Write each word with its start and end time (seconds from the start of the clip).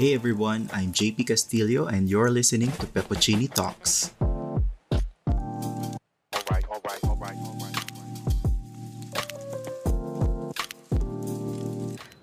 Hey 0.00 0.16
everyone, 0.16 0.72
I'm 0.72 0.96
JP 0.96 1.28
Castillo 1.28 1.84
and 1.84 2.08
you're 2.08 2.32
listening 2.32 2.72
to 2.80 2.88
Peppuccini 2.88 3.52
Talks. 3.52 4.16
Alright, 6.32 6.64
alright, 6.72 7.02
alright, 7.04 7.36
alright. 7.36 7.76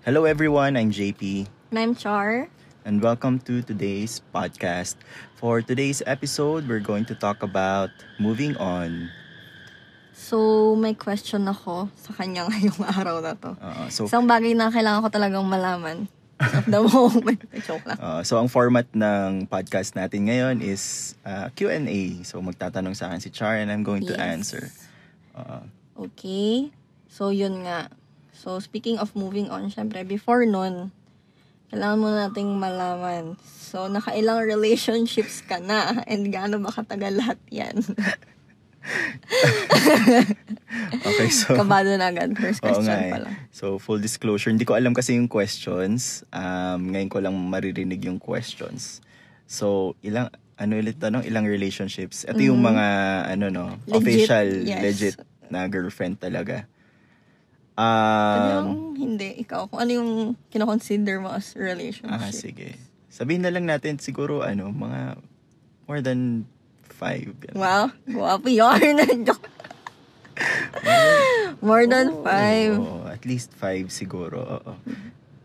Hello 0.09 0.25
everyone, 0.25 0.73
I'm 0.73 0.89
JP 0.89 1.45
And 1.70 1.77
I'm 1.77 1.93
Char. 1.93 2.50
and 2.82 2.98
welcome 2.98 3.38
to 3.45 3.61
today's 3.61 4.25
podcast. 4.34 4.98
For 5.38 5.62
today's 5.62 6.02
episode, 6.09 6.66
we're 6.66 6.82
going 6.82 7.05
to 7.05 7.14
talk 7.14 7.46
about 7.46 7.94
moving 8.18 8.57
on. 8.57 9.14
So, 10.18 10.73
may 10.73 10.98
question 10.98 11.46
ako 11.46 11.94
sa 11.94 12.09
kanya 12.18 12.50
ngayong 12.50 12.82
araw 12.98 13.21
na 13.21 13.38
to. 13.38 13.54
Uh, 13.62 13.86
so, 13.94 14.09
Isang 14.09 14.25
bagay 14.25 14.57
na 14.57 14.73
kailangan 14.73 15.05
ko 15.05 15.09
talagang 15.14 15.46
malaman. 15.46 16.09
At 16.57 16.65
the 16.65 16.81
moment. 16.81 17.39
Joke 17.67 17.85
lang. 17.85 17.97
uh, 17.97 18.21
so 18.21 18.38
ang 18.38 18.47
format 18.47 18.89
ng 18.91 19.45
podcast 19.45 19.93
natin 19.93 20.25
ngayon 20.25 20.59
is 20.59 21.13
uh, 21.21 21.53
Q&A. 21.53 22.21
So 22.25 22.41
magtatanong 22.41 22.93
sa 22.93 23.07
akin 23.07 23.21
si 23.21 23.29
Char 23.29 23.57
and 23.57 23.70
I'm 23.70 23.85
going 23.85 24.02
to 24.03 24.17
Yes. 24.17 24.23
answer. 24.23 24.63
Uh, 25.31 25.63
Okay. 25.98 26.70
So, 27.09 27.34
yun 27.34 27.65
nga. 27.65 27.89
So, 28.29 28.62
speaking 28.62 29.01
of 29.01 29.17
moving 29.17 29.49
on, 29.49 29.73
syempre, 29.73 30.05
before 30.05 30.45
nun, 30.45 30.93
kailangan 31.67 31.98
mo 31.98 32.07
nating 32.13 32.53
malaman. 32.53 33.34
So, 33.41 33.89
nakailang 33.89 34.45
relationships 34.45 35.41
ka 35.41 35.57
na 35.57 36.05
and 36.05 36.29
gaano 36.29 36.62
ba 36.62 36.70
katagal 36.70 37.17
lahat 37.17 37.39
yan? 37.49 37.81
okay, 41.08 41.30
so... 41.30 41.55
Kabado 41.55 41.98
na 41.99 42.08
agad. 42.12 42.38
First 42.38 42.62
question 42.63 42.88
nga 42.88 43.04
eh. 43.04 43.12
pa 43.12 43.18
lang. 43.27 43.35
So, 43.52 43.80
full 43.80 43.99
disclosure, 43.99 44.52
hindi 44.52 44.66
ko 44.66 44.76
alam 44.77 44.94
kasi 44.95 45.16
yung 45.20 45.27
questions. 45.27 46.23
Um, 46.31 46.91
ngayon 46.95 47.09
ko 47.12 47.20
lang 47.20 47.35
maririnig 47.35 48.05
yung 48.05 48.20
questions. 48.20 49.01
So, 49.48 49.96
ilang, 50.04 50.29
ano 50.57 50.77
ulit 50.77 50.99
tanong, 50.99 51.24
ilang 51.27 51.46
relationships? 51.46 52.26
Ito 52.27 52.40
yung 52.40 52.62
mga, 52.63 52.85
ano 53.38 53.49
no. 53.51 53.66
Legit, 53.85 53.96
official, 53.96 54.48
yes. 54.66 54.82
legit 54.82 55.16
na 55.48 55.68
girlfriend 55.68 56.20
talaga. 56.20 56.68
Pwede 57.77 58.49
lang, 58.49 58.68
Um, 58.73 58.98
hindi, 58.98 59.38
ikaw. 59.38 59.70
Kung 59.70 59.77
ano 59.77 59.91
yung 59.94 60.34
kinoconsider 60.49 61.21
mo 61.21 61.29
as 61.29 61.54
relationship. 61.54 62.10
ah, 62.10 62.34
sige. 62.34 62.73
Sabihin 63.13 63.46
na 63.46 63.54
lang 63.54 63.70
natin, 63.70 64.01
siguro, 64.01 64.41
ano, 64.41 64.73
mga 64.73 65.22
more 65.85 66.01
than 66.01 66.50
five. 66.97 67.29
ganun. 67.38 67.56
Wow, 67.56 67.84
guwapo 68.06 68.47
yarn. 68.50 68.97
Joke. 69.28 69.45
More 71.62 71.85
than 71.85 72.13
Oo, 72.13 72.22
five. 72.22 72.73
oo, 72.78 73.06
at 73.06 73.22
least 73.25 73.53
five 73.53 73.89
siguro, 73.89 74.41
oo. 74.62 74.73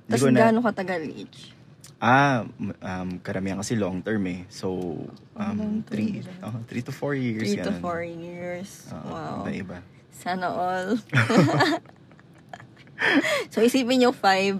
Tapos 0.08 0.28
na- 0.28 0.40
gaano 0.44 0.60
katagal 0.60 1.08
each? 1.08 1.52
Ah, 1.96 2.44
um, 2.82 3.16
karamihan 3.22 3.56
kasi 3.56 3.78
long 3.78 4.02
term 4.02 4.26
eh. 4.26 4.42
So, 4.50 4.98
um, 5.38 5.56
Long 5.56 5.80
term 5.86 5.88
three, 5.88 6.20
din. 6.20 6.26
oh, 6.42 6.58
three 6.66 6.82
to 6.82 6.90
four 6.90 7.14
years. 7.14 7.46
Three 7.46 7.62
to 7.62 7.70
ganun. 7.70 7.80
four 7.80 8.02
years. 8.02 8.90
Oo, 8.90 9.06
wow. 9.06 9.46
Iba-iba. 9.46 9.78
Sana 10.10 10.50
all. 10.50 10.98
so, 13.54 13.62
isipin 13.62 14.02
nyo 14.02 14.10
five 14.10 14.58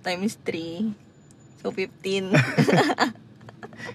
times 0.00 0.38
three. 0.40 0.94
So, 1.60 1.72
15. 1.72 2.32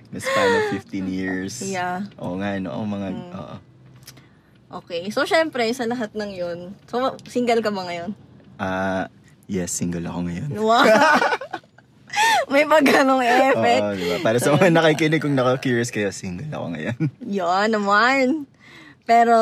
Na 0.10 0.18
span 0.18 0.50
of 0.50 0.64
15 0.74 1.06
years. 1.12 1.62
yeah. 1.62 2.06
Oo 2.18 2.38
nga, 2.38 2.58
no? 2.58 2.74
Oo, 2.74 2.86
mga, 2.86 3.08
Mm. 3.10 3.32
oo. 3.32 3.56
Okay. 4.70 5.10
So, 5.10 5.26
syempre, 5.26 5.66
sa 5.72 5.86
lahat 5.86 6.14
ng 6.14 6.32
yun. 6.32 6.60
So, 6.86 6.98
single 7.26 7.60
ka 7.60 7.70
ba 7.70 7.82
ngayon? 7.84 8.14
Ah, 8.56 9.10
yes, 9.46 9.72
single 9.72 10.06
ako 10.06 10.20
ngayon. 10.26 10.50
Wow. 10.56 10.86
May 12.50 12.66
pag 12.66 12.82
ganong 12.84 13.22
effect. 13.50 13.82
Oo, 13.82 13.94
diba? 13.94 14.18
Para 14.20 14.38
sa 14.38 14.50
mga 14.52 14.70
nakikinig, 14.72 15.22
kung 15.22 15.34
naka-curious 15.34 15.90
kayo, 15.90 16.10
single 16.10 16.50
ako 16.50 16.66
ngayon. 16.74 17.00
Yan 17.24 17.70
naman. 17.70 18.50
Pero, 19.06 19.38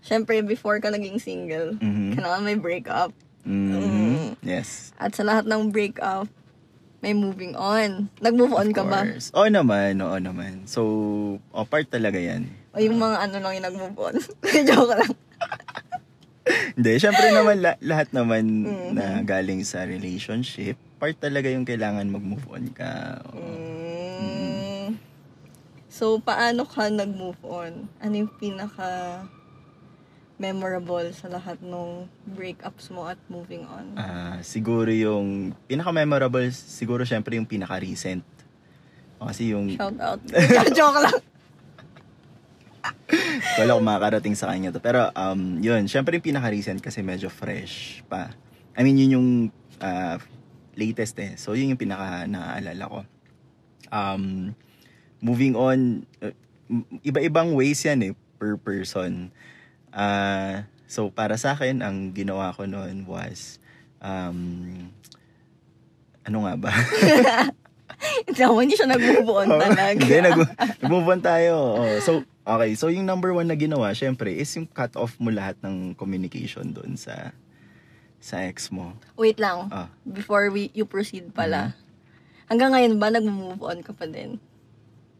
syempre, 0.00 0.40
before 0.40 0.80
ka 0.80 0.88
naging 0.88 1.16
single, 1.16 1.76
Mhm. 1.76 2.16
kailangan 2.16 2.44
may 2.44 2.56
breakup. 2.56 3.12
Mhm. 3.44 4.36
Yes. 4.40 4.92
At 4.96 5.12
sa 5.12 5.24
lahat 5.24 5.44
ng 5.44 5.68
breakup, 5.68 6.28
may 6.98 7.14
moving 7.14 7.54
on. 7.54 8.10
Nag-move 8.18 8.52
on 8.52 8.70
ka 8.74 8.82
ba? 8.82 9.06
Oo 9.32 9.46
naman, 9.46 9.94
oo 9.98 10.18
naman. 10.18 10.66
So, 10.66 10.80
oh, 11.48 11.64
part 11.64 11.86
talaga 11.86 12.18
yan. 12.18 12.50
O 12.74 12.82
yung 12.82 12.98
mga 12.98 13.22
ano 13.22 13.36
lang 13.38 13.52
yung 13.54 13.66
nag-move 13.70 13.96
on? 13.96 14.14
Joke 14.68 14.94
lang. 14.94 15.12
Hindi, 16.74 16.92
syempre 16.96 17.28
naman 17.30 17.60
la- 17.60 17.78
lahat 17.78 18.10
naman 18.10 18.44
Mhm. 18.64 18.90
na 18.94 19.06
galing 19.22 19.62
sa 19.62 19.84
relationship, 19.84 20.74
part 20.96 21.14
talaga 21.14 21.46
yung 21.46 21.62
kailangan 21.62 22.08
mag-move 22.08 22.46
on 22.48 22.66
ka. 22.70 23.22
Oo. 23.30 23.46
Mm. 24.18 24.96
So, 25.88 26.18
paano 26.18 26.62
ka 26.62 26.86
nag-move 26.88 27.38
on? 27.42 27.90
Ano 27.98 28.14
yung 28.16 28.32
pinaka 28.32 29.22
memorable 30.38 31.10
sa 31.10 31.26
lahat 31.26 31.58
ng 31.58 32.06
breakups 32.24 32.94
mo 32.94 33.10
at 33.10 33.18
moving 33.26 33.66
on? 33.66 33.98
Ah, 33.98 34.38
siguro 34.46 34.88
yung 34.88 35.50
pinaka-memorable, 35.66 36.48
siguro 36.54 37.02
syempre 37.02 37.34
yung 37.34 37.46
pinaka-recent. 37.46 38.22
O, 39.18 39.26
Kasi 39.26 39.50
yung, 39.50 39.74
Shout 39.74 39.98
out. 39.98 40.22
Joke 40.78 41.02
lang. 41.02 41.18
wala 43.58 43.74
akong 43.74 43.88
makakarating 43.88 44.36
sa 44.38 44.46
kanya 44.54 44.70
to. 44.70 44.78
Pero, 44.78 45.10
um, 45.12 45.58
yun, 45.58 45.90
syempre 45.90 46.14
yung 46.14 46.24
pinaka-recent 46.24 46.78
kasi 46.78 47.02
medyo 47.02 47.26
fresh 47.26 48.06
pa. 48.06 48.30
I 48.78 48.86
mean, 48.86 48.94
yun 48.94 49.10
yung 49.18 49.28
ah, 49.82 50.22
latest 50.78 51.18
eh. 51.18 51.34
So, 51.34 51.58
yun 51.58 51.74
yung 51.74 51.82
pinaka-naaalala 51.82 52.84
ko. 52.86 53.02
Um, 53.90 54.54
moving 55.18 55.58
on, 55.58 56.06
uh, 56.22 56.30
iba-ibang 57.02 57.58
ways 57.58 57.82
yan 57.82 58.00
eh, 58.06 58.12
per 58.38 58.54
person. 58.54 59.34
Ah, 59.98 60.70
so, 60.86 61.10
para 61.10 61.34
sa 61.34 61.58
akin, 61.58 61.82
ang 61.82 62.14
ginawa 62.14 62.54
ko 62.54 62.70
noon 62.70 63.02
was, 63.02 63.58
um, 63.98 64.86
ano 66.22 66.46
nga 66.46 66.54
ba? 66.54 66.70
Ako, 68.30 68.62
hindi 68.62 68.78
siya 68.78 68.86
nag-move 68.86 69.26
on 69.26 69.48
talaga. 69.66 69.98
Hindi, 69.98 70.18
nag- 70.22 70.54
nag-move 70.54 71.08
on 71.18 71.22
tayo. 71.22 71.54
Oh, 71.82 71.98
so, 71.98 72.22
okay. 72.46 72.78
So, 72.78 72.94
yung 72.94 73.10
number 73.10 73.34
one 73.34 73.50
na 73.50 73.58
ginawa, 73.58 73.90
syempre, 73.90 74.30
is 74.38 74.54
yung 74.54 74.70
cut 74.70 74.94
off 74.94 75.18
mo 75.18 75.34
lahat 75.34 75.58
ng 75.66 75.98
communication 75.98 76.70
doon 76.70 76.94
sa 76.94 77.34
sa 78.18 78.42
ex 78.46 78.70
mo. 78.74 78.98
Wait 79.14 79.38
lang. 79.38 79.70
Ah. 79.70 79.90
Before 80.02 80.50
we 80.50 80.74
you 80.74 80.82
proceed 80.82 81.30
pala. 81.30 81.78
Hanggang 82.50 82.74
ngayon 82.74 82.98
ba 82.98 83.14
nag-move 83.14 83.62
on 83.62 83.78
ka 83.82 83.94
pa 83.94 84.10
din? 84.10 84.42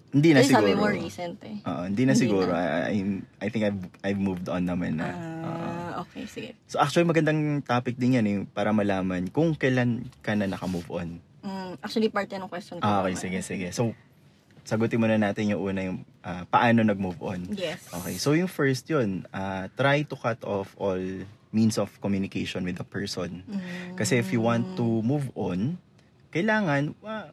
Hindi 0.08 0.32
na 0.32 0.40
Kasi 0.40 0.50
siguro. 0.50 0.64
sabi 0.64 0.72
mo 0.72 0.86
recent 0.88 1.36
eh. 1.44 1.56
Oo, 1.62 1.82
hindi 1.84 2.02
na 2.02 2.12
Hindi 2.16 2.22
siguro. 2.24 2.48
na. 2.48 2.88
I, 2.88 2.96
I, 2.96 2.98
I 3.44 3.46
think 3.52 3.62
I've, 3.68 3.82
I've 4.00 4.20
moved 4.20 4.48
on 4.48 4.64
naman 4.64 4.96
na. 4.96 5.08
Oo. 5.12 5.44
Ah, 5.44 5.92
okay, 6.00 6.24
sige. 6.24 6.56
So, 6.64 6.80
actually, 6.80 7.04
magandang 7.04 7.60
topic 7.60 8.00
din 8.00 8.16
yan 8.16 8.26
eh, 8.26 8.38
para 8.48 8.72
malaman 8.72 9.28
kung 9.28 9.52
kailan 9.52 10.08
ka 10.20 10.32
na 10.32 10.48
nakamove 10.48 10.88
on. 10.88 11.20
Mm, 11.44 11.76
actually, 11.78 12.08
part 12.08 12.24
yan 12.26 12.40
ng 12.40 12.48
question 12.48 12.80
ko. 12.80 12.84
Ah, 12.84 13.04
okay, 13.04 13.12
naman. 13.12 13.24
sige, 13.24 13.38
sige. 13.44 13.68
So, 13.68 13.92
sagutin 14.64 14.96
muna 14.96 15.16
natin 15.16 15.48
yung 15.48 15.60
una 15.62 15.80
yung 15.82 15.98
ah, 16.20 16.48
paano 16.48 16.80
nag-move 16.80 17.20
on. 17.20 17.40
Yes. 17.52 17.88
Okay, 17.88 18.16
so 18.16 18.32
yung 18.32 18.48
first 18.48 18.88
yun, 18.88 19.28
ah, 19.28 19.68
try 19.76 20.04
to 20.04 20.16
cut 20.16 20.40
off 20.40 20.72
all 20.76 21.00
means 21.48 21.76
of 21.76 21.88
communication 22.00 22.64
with 22.64 22.76
the 22.76 22.84
person. 22.84 23.44
Mm. 23.44 23.96
Kasi 23.96 24.16
if 24.16 24.32
you 24.32 24.40
want 24.40 24.76
to 24.76 24.84
move 25.04 25.28
on, 25.32 25.76
kailangan 26.28 26.96
wa- 27.00 27.32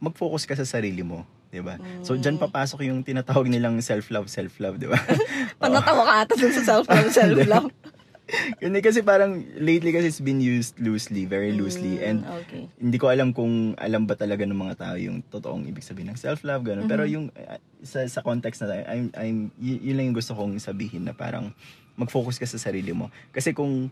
mag-focus 0.00 0.44
ka 0.44 0.52
sa 0.52 0.64
sarili 0.64 1.00
mo. 1.00 1.24
'Di 1.50 1.60
ba? 1.60 1.76
So 2.00 2.14
diyan 2.14 2.38
papasok 2.38 2.86
yung 2.86 3.02
tinatawag 3.02 3.50
nilang 3.50 3.82
self-love, 3.82 4.30
self-love, 4.30 4.78
'di 4.78 4.88
ba? 4.88 4.98
Pag 5.60 5.70
natawa 5.70 6.02
ka 6.06 6.14
ata 6.24 6.32
dun 6.34 6.54
sa 6.54 6.62
self-love, 6.64 7.10
self-love. 7.18 7.68
Hindi 8.62 8.78
kasi 8.78 9.02
parang 9.02 9.42
lately 9.58 9.90
kasi 9.90 10.06
it's 10.06 10.22
been 10.22 10.38
used 10.38 10.78
loosely, 10.78 11.26
very 11.26 11.50
loosely 11.50 11.98
and 11.98 12.22
Mm, 12.22 12.38
okay. 12.46 12.62
hindi 12.78 12.94
ko 12.94 13.10
alam 13.10 13.34
kung 13.34 13.74
alam 13.74 14.06
ba 14.06 14.14
talaga 14.14 14.46
ng 14.46 14.54
mga 14.54 14.74
tao 14.78 14.94
yung 14.94 15.26
totoong 15.26 15.66
ibig 15.66 15.82
sabihin 15.82 16.14
ng 16.14 16.20
self-love, 16.20 16.62
ganun. 16.62 16.86
Pero 16.86 17.02
Mm-hmm. 17.02 17.10
yung 17.10 17.26
uh, 17.34 17.58
sa, 17.82 18.06
sa 18.06 18.22
context 18.22 18.62
na 18.62 18.86
I'm, 18.86 19.10
I'm, 19.12 19.38
y- 19.58 19.82
yun 19.82 19.98
lang 19.98 20.06
yung 20.14 20.18
gusto 20.22 20.32
kong 20.32 20.62
sabihin 20.62 21.04
na 21.04 21.12
parang 21.12 21.50
mag-focus 21.98 22.38
ka 22.38 22.46
sa 22.46 22.56
sarili 22.56 22.94
mo. 22.94 23.10
Kasi 23.28 23.50
kung 23.50 23.90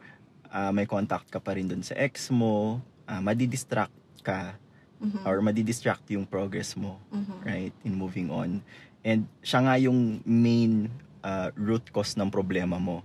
ah, 0.49 0.71
may 0.71 0.87
contact 0.87 1.27
ka 1.29 1.43
pa 1.43 1.59
rin 1.59 1.67
dun 1.67 1.83
sa 1.83 1.99
ex 1.99 2.31
mo, 2.31 2.79
ah, 3.05 3.19
madidistract 3.19 3.93
ka 4.23 4.55
Mhm. 4.99 5.23
or 5.23 5.39
madidistract 5.39 6.03
yung 6.09 6.23
progress 6.23 6.75
mo, 6.75 6.99
Mhm. 7.09 7.35
right, 7.43 7.75
in 7.83 7.95
moving 7.95 8.29
on. 8.29 8.59
And 9.01 9.31
siya 9.41 9.63
nga 9.63 9.75
yung 9.77 10.21
main 10.23 10.91
ah, 11.19 11.51
root 11.55 11.83
cause 11.91 12.15
ng 12.15 12.29
problema 12.29 12.79
mo, 12.79 13.03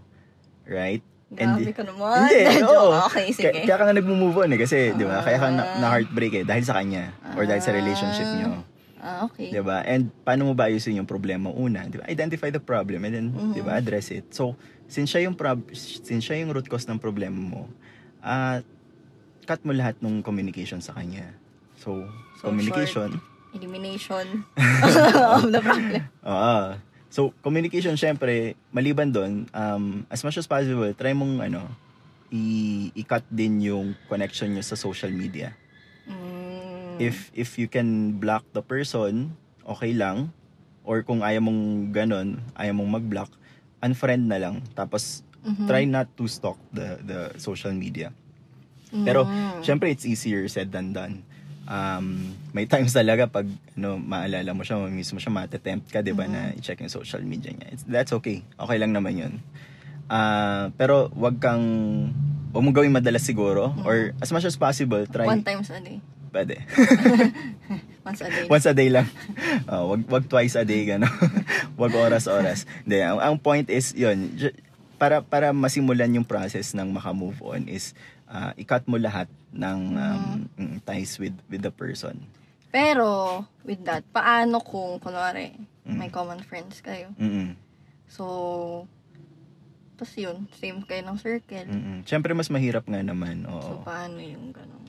right? 0.64 1.02
Grabe 1.30 1.74
ka 1.74 1.82
naman. 1.82 2.30
Hindi, 2.30 2.46
oo. 2.70 2.94
Okay, 3.10 3.30
Kaya, 3.30 3.52
sige. 3.52 3.62
kaya 3.66 3.76
ka 3.76 3.84
nga 3.84 3.96
nag-move 3.96 4.38
on 4.38 4.54
eh. 4.54 4.60
Kasi, 4.60 4.94
di 4.94 5.02
ba? 5.02 5.18
Kaya 5.20 5.38
ka 5.38 5.48
na, 5.50 5.64
Ah. 5.66 5.78
na-heartbreak 5.82 6.34
eh. 6.36 6.44
Dahil 6.46 6.62
sa 6.62 6.78
kanya. 6.78 7.10
Or 7.34 7.44
dahil 7.44 7.58
sa 7.60 7.74
relationship 7.74 8.24
Ah. 8.24 8.36
nyo. 8.38 8.50
Ah, 9.02 9.18
okay. 9.26 9.50
Di 9.50 9.60
ba? 9.60 9.82
And 9.82 10.14
paano 10.22 10.46
mo 10.46 10.54
ba 10.54 10.70
ayusin 10.70 10.96
yung 10.96 11.10
problema? 11.10 11.50
Una, 11.50 11.84
di 11.84 11.98
ba? 11.98 12.06
Identify 12.06 12.48
the 12.48 12.62
problem 12.62 13.02
and 13.04 13.14
then, 13.14 13.28
Mhm. 13.28 13.52
di 13.52 13.62
ba? 13.62 13.76
Address 13.76 14.14
it. 14.14 14.30
So, 14.30 14.54
since 14.86 15.10
siya 15.10 15.26
yung, 15.26 15.34
prob- 15.34 15.74
since 15.74 16.22
siya 16.24 16.38
yung 16.38 16.54
root 16.54 16.70
cause 16.70 16.86
ng 16.86 16.98
problema 16.98 17.36
mo, 17.36 17.66
ah 18.22 18.62
cut 19.44 19.60
mo 19.62 19.74
lahat 19.74 20.00
ng 20.00 20.22
communication 20.22 20.80
sa 20.80 20.94
kanya. 20.94 21.34
So, 21.84 22.08
So, 22.40 22.48
communication. 22.48 23.20
Elimination 23.54 24.48
of 25.36 25.46
the 25.46 25.60
problem. 25.60 26.02
Oo. 26.24 26.80
So, 27.08 27.30
communication, 27.40 27.94
syempre, 27.94 28.58
maliban 28.72 29.14
doon, 29.14 29.46
um, 29.54 30.08
as 30.10 30.24
much 30.24 30.36
as 30.36 30.48
possible, 30.48 30.90
try 30.94 31.14
mong, 31.14 31.44
ano, 31.44 31.68
i- 32.34 32.90
i-cut 32.96 33.22
din 33.30 33.62
yung 33.62 33.94
connection 34.08 34.50
nyo 34.50 34.64
sa 34.66 34.74
social 34.74 35.14
media. 35.14 35.54
Mm. 36.10 36.98
If, 36.98 37.30
if 37.32 37.56
you 37.56 37.68
can 37.68 38.18
block 38.18 38.42
the 38.50 38.64
person, 38.64 39.38
okay 39.62 39.94
lang. 39.94 40.34
Or 40.82 41.00
kung 41.00 41.22
ayaw 41.22 41.40
mong 41.40 41.62
ganon, 41.94 42.42
ayaw 42.56 42.74
mong 42.74 42.92
mag-block, 42.98 43.30
unfriend 43.80 44.26
na 44.26 44.42
lang. 44.42 44.66
Tapos, 44.74 45.22
Mhm. 45.44 45.68
try 45.68 45.84
not 45.84 46.08
to 46.16 46.26
stalk 46.26 46.58
the, 46.72 46.98
the 47.04 47.20
social 47.38 47.72
media. 47.72 48.10
Pero, 48.90 49.24
Mm. 49.24 49.62
syempre, 49.62 49.92
it's 49.92 50.04
easier 50.04 50.48
said 50.48 50.72
than 50.72 50.90
done. 50.92 51.22
Um, 51.64 52.36
may 52.52 52.68
times 52.68 52.92
talaga 52.92 53.24
pag 53.32 53.48
ano, 53.80 53.96
maalala 53.96 54.52
mo 54.52 54.68
siya, 54.68 54.84
mismo 54.92 55.20
siya 55.20 55.32
matetempt 55.32 55.88
ka, 55.88 56.04
di 56.04 56.12
ba, 56.12 56.28
na 56.28 56.52
i-check 56.60 56.84
yung 56.84 56.92
social 56.92 57.24
media 57.24 57.56
niya. 57.56 57.68
It's, 57.72 57.84
that's 57.88 58.12
okay. 58.20 58.44
Okay 58.60 58.78
lang 58.78 58.92
naman 58.92 59.16
yun. 59.16 59.34
Ah, 60.12 60.70
pero 60.76 61.08
wag 61.16 61.40
kang, 61.40 61.64
wag 62.52 62.64
mong 62.64 62.76
gawin 62.76 62.92
madalas 62.92 63.24
siguro, 63.24 63.72
or 63.88 64.12
as 64.20 64.30
much 64.36 64.44
as 64.44 64.60
possible, 64.60 65.08
try, 65.08 65.24
One 65.24 65.42
times 65.42 65.72
a 65.72 65.80
day. 65.80 66.04
pwede. 66.34 66.60
Once 68.08 68.20
a 68.20 68.28
day. 68.28 68.46
Once 68.52 68.66
a 68.68 68.74
day 68.76 68.90
lang. 68.92 69.08
Oh, 69.72 69.96
wag, 69.96 70.02
wag 70.12 70.26
twice 70.28 70.60
a 70.60 70.68
day, 70.68 70.84
gano. 70.84 71.08
wag 71.80 71.94
oras-oras. 71.96 72.68
Hindi, 72.84 73.00
ang, 73.00 73.24
ang 73.24 73.36
point 73.40 73.70
is, 73.72 73.96
yun, 73.96 74.36
para, 75.00 75.24
para 75.24 75.56
masimulan 75.56 76.12
yung 76.12 76.28
process 76.28 76.76
ng 76.76 76.92
maka-move 76.92 77.40
on 77.40 77.64
is, 77.72 77.96
ah, 78.34 78.52
i-cut 78.58 78.84
mo 78.84 78.98
lahat 78.98 79.30
ng 79.54 79.80
um, 79.94 80.26
mm, 80.58 80.78
ties 80.82 81.22
with 81.22 81.38
with 81.48 81.62
the 81.62 81.70
person. 81.70 82.18
Pero, 82.68 83.46
with 83.62 83.86
that, 83.86 84.02
paano 84.10 84.58
kung, 84.60 84.98
kunwari, 84.98 85.54
Mm. 85.84 86.00
may 86.00 86.10
common 86.10 86.42
friends 86.42 86.80
kayo? 86.80 87.12
Mm-mm. 87.16 87.54
So, 88.08 88.24
tapos 89.94 90.16
yun, 90.18 90.48
same 90.56 90.82
kayo 90.82 91.06
ng 91.06 91.20
circle. 91.20 91.68
Mm-mm. 91.68 92.02
Siyempre, 92.04 92.32
mas 92.32 92.50
mahirap 92.50 92.82
nga 92.84 93.00
naman. 93.00 93.46
So, 93.46 93.78
Oo. 93.78 93.86
paano 93.86 94.18
yung 94.18 94.50
ganun? 94.50 94.82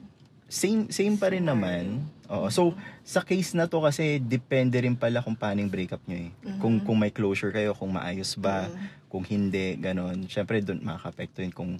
Same, 0.46 0.86
same 0.88 1.18
pa 1.18 1.28
rin 1.28 1.42
Scenario. 1.42 1.50
naman. 1.50 1.84
Oo. 2.30 2.46
So, 2.48 2.72
sa 3.02 3.20
case 3.20 3.52
na 3.52 3.66
to 3.66 3.82
kasi, 3.82 4.16
depende 4.16 4.78
rin 4.78 4.94
pala 4.94 5.18
kung 5.18 5.34
paano 5.34 5.60
yung 5.60 5.68
breakup 5.68 6.00
nyo 6.06 6.16
eh. 6.16 6.30
Kung, 6.56 6.78
Mhm. 6.80 6.84
kung 6.86 6.96
may 6.96 7.10
closure 7.10 7.50
kayo, 7.50 7.74
kung 7.74 7.90
maayos 7.90 8.38
ba, 8.38 8.70
Mm. 8.70 8.86
kung 9.10 9.24
hindi, 9.26 9.74
ganon. 9.76 10.24
Siyempre, 10.24 10.62
doon 10.62 10.78
makaka-apekto 10.80 11.42
yun 11.42 11.52
kung 11.52 11.72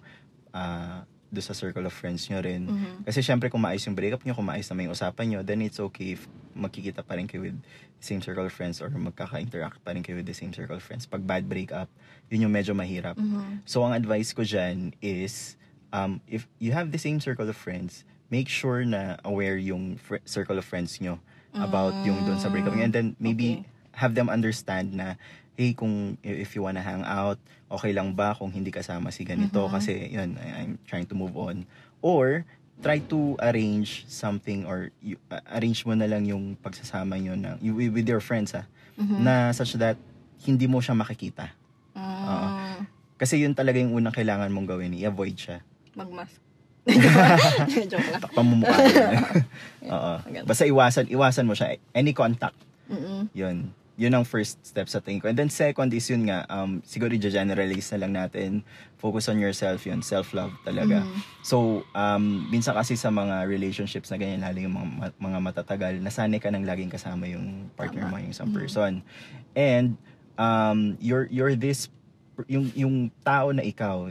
ah 0.50 1.06
doon 1.34 1.42
sa 1.44 1.52
circle 1.52 1.82
of 1.82 1.92
friends 1.92 2.30
nyo 2.30 2.38
rin. 2.38 2.70
Mhm. 2.70 3.04
Kasi 3.04 3.20
syempre, 3.20 3.50
kung 3.50 3.60
maayos 3.60 3.82
yung 3.84 3.98
breakup 3.98 4.22
nyo, 4.22 4.32
kung 4.32 4.46
maayos 4.46 4.70
naman 4.70 4.86
yung 4.88 4.94
usapan 4.94 5.24
nyo, 5.26 5.40
then 5.42 5.60
it's 5.60 5.82
okay 5.82 6.14
if 6.14 6.24
magkikita 6.54 7.02
pa 7.02 7.18
rin 7.18 7.26
kayo 7.26 7.42
with 7.42 7.58
same 7.98 8.22
circle 8.22 8.46
of 8.46 8.54
friends 8.54 8.78
or 8.78 8.86
magkaka-interact 8.88 9.82
pa 9.82 9.90
rin 9.90 10.00
kayo 10.00 10.14
with 10.16 10.28
the 10.30 10.36
same 10.36 10.54
circle 10.54 10.78
of 10.78 10.84
friends. 10.84 11.04
Pag 11.04 11.26
bad 11.26 11.50
breakup, 11.50 11.90
yun 12.30 12.46
yung 12.46 12.54
medyo 12.54 12.70
mahirap. 12.72 13.18
Mhm. 13.18 13.66
So, 13.66 13.82
ang 13.82 13.90
advice 13.92 14.30
ko 14.30 14.46
dyan 14.46 14.94
is, 15.02 15.58
um, 15.90 16.22
if 16.30 16.46
you 16.62 16.70
have 16.70 16.94
the 16.94 17.00
same 17.00 17.18
circle 17.18 17.48
of 17.50 17.58
friends, 17.58 18.06
make 18.30 18.46
sure 18.46 18.86
na 18.86 19.18
aware 19.26 19.58
yung 19.58 19.98
fr- 19.98 20.22
circle 20.24 20.56
of 20.56 20.64
friends 20.64 21.02
nyo 21.02 21.18
about 21.54 21.94
yung 22.02 22.18
doon 22.26 22.38
sa 22.38 22.50
breakup 22.50 22.74
nyo. 22.74 22.82
And 22.82 22.94
then, 22.94 23.08
maybe 23.18 23.62
Okay. 23.62 24.02
have 24.02 24.18
them 24.18 24.26
understand 24.26 24.90
na, 24.94 25.14
hey, 25.54 25.72
kung 25.72 26.18
if 26.20 26.52
you 26.52 26.62
wanna 26.62 26.80
hang 26.80 27.02
out, 27.02 27.38
okay 27.66 27.90
lang 27.90 28.10
ba 28.10 28.34
kung 28.34 28.50
hindi 28.50 28.70
kasama 28.70 29.10
si 29.10 29.22
ganito? 29.22 29.64
Mhm. 29.64 29.70
Kasi, 29.70 29.92
yun, 30.08 30.34
I- 30.36 30.54
I'm 30.62 30.72
trying 30.84 31.06
to 31.06 31.14
move 31.14 31.34
on. 31.34 31.62
Or, 32.00 32.42
try 32.82 32.98
to 32.98 33.38
arrange 33.38 34.02
something 34.04 34.66
or 34.66 34.90
you, 34.98 35.14
uh, 35.30 35.38
arrange 35.48 35.86
mo 35.86 35.94
na 35.94 36.04
lang 36.04 36.26
yung 36.26 36.58
pagsasama 36.58 37.14
nyo 37.16 37.38
na, 37.38 37.54
you, 37.58 37.70
with 37.70 38.04
your 38.04 38.18
friends, 38.18 38.50
ah, 38.52 38.66
Mhm. 38.98 39.22
na 39.22 39.54
such 39.54 39.78
that 39.78 39.94
hindi 40.42 40.66
mo 40.66 40.82
siya 40.82 40.92
makikita. 40.92 41.54
Mm. 41.94 42.84
Kasi 43.14 43.38
yun 43.40 43.54
talaga 43.54 43.78
yung 43.78 43.94
unang 43.94 44.12
kailangan 44.12 44.50
mong 44.50 44.66
gawin, 44.68 44.90
i-avoid 44.92 45.38
siya. 45.38 45.62
Magmask. 45.94 46.34
Joke 47.88 48.04
lang. 48.10 48.20
Takpan 48.20 48.44
mo 48.44 48.54
mukha 48.60 48.76
niya. 48.76 49.08
Oo. 49.94 50.12
Basta 50.44 50.66
iwasan, 50.66 51.06
iwasan 51.08 51.46
mo 51.46 51.54
siya. 51.56 51.78
Any 51.94 52.12
contact, 52.12 52.58
Mm-mm. 52.90 53.30
yun. 53.32 53.70
Yun 53.94 54.10
ang 54.10 54.26
first 54.26 54.58
step 54.66 54.90
sa 54.90 54.98
tingin 54.98 55.22
ko. 55.22 55.30
And 55.30 55.38
then 55.38 55.46
second 55.46 55.94
is 55.94 56.10
yun 56.10 56.26
nga, 56.26 56.42
um, 56.50 56.82
siguro 56.82 57.14
i-generalize 57.14 57.94
na 57.94 57.98
lang 58.02 58.12
natin. 58.18 58.66
Focus 58.98 59.30
on 59.30 59.38
yourself 59.38 59.86
yun. 59.86 60.02
Self-love 60.02 60.50
talaga. 60.66 61.06
Mhm. 61.06 61.20
So, 61.46 61.86
um, 61.94 62.50
minsan 62.50 62.74
kasi 62.74 62.98
sa 62.98 63.14
mga 63.14 63.46
relationships 63.46 64.10
na 64.10 64.18
ganyan, 64.18 64.42
lalo 64.42 64.58
yung 64.58 64.74
mga, 64.74 65.14
mga 65.14 65.38
matatagal, 65.38 65.92
nasanay 66.02 66.42
ka 66.42 66.50
nang 66.50 66.66
laging 66.66 66.90
kasama 66.90 67.30
yung 67.30 67.70
partner 67.78 68.10
mo, 68.10 68.18
Tama. 68.18 68.24
yung 68.26 68.32
isang 68.34 68.50
Mhm. 68.50 68.56
person. 68.58 68.92
And, 69.54 69.94
um, 70.34 70.98
you're, 70.98 71.30
you're 71.30 71.54
this, 71.54 71.86
yung, 72.50 72.74
yung 72.74 72.94
tao 73.22 73.54
na 73.54 73.62
ikaw, 73.62 74.10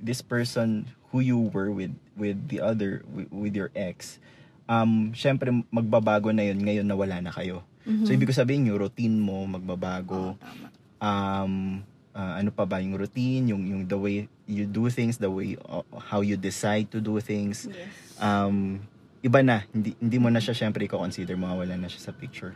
this 0.00 0.24
person 0.24 0.88
who 1.12 1.20
you 1.20 1.36
were 1.52 1.68
with, 1.68 1.92
with 2.16 2.48
the 2.48 2.64
other, 2.64 3.04
with, 3.12 3.28
with 3.28 3.52
your 3.52 3.68
ex, 3.76 4.16
um, 4.64 5.12
syempre 5.12 5.52
magbabago 5.68 6.32
na 6.32 6.48
yun 6.48 6.64
ngayon 6.64 6.88
na 6.88 6.96
wala 6.96 7.20
na 7.20 7.28
kayo. 7.28 7.67
Mhm. 7.84 8.04
So, 8.04 8.12
ibig 8.12 8.26
ko 8.26 8.34
sabihin, 8.34 8.66
yung 8.66 8.78
routine 8.78 9.14
mo 9.14 9.44
magbabago. 9.44 10.34
Tama. 10.36 10.66
um 10.98 11.78
uh, 12.10 12.34
ano 12.34 12.50
pa 12.50 12.66
ba 12.66 12.82
yung 12.82 12.98
routine? 12.98 13.46
Yung 13.46 13.62
yung 13.62 13.82
the 13.86 13.94
way 13.94 14.16
you 14.50 14.66
do 14.66 14.90
things 14.90 15.14
the 15.16 15.30
way 15.30 15.54
uh, 15.62 15.78
how 16.10 16.18
you 16.18 16.34
decide 16.34 16.90
to 16.90 16.98
do 16.98 17.22
things. 17.22 17.70
Yes. 17.70 18.18
um 18.18 18.82
iba 19.20 19.42
na. 19.42 19.62
Hindi 19.70 19.94
hindi 19.98 20.18
mo 20.18 20.26
na 20.26 20.42
siya 20.42 20.58
syempre 20.58 20.82
i-consider. 20.84 21.38
Mawawala 21.38 21.78
na 21.78 21.86
siya 21.86 22.10
sa 22.10 22.12
picture. 22.12 22.54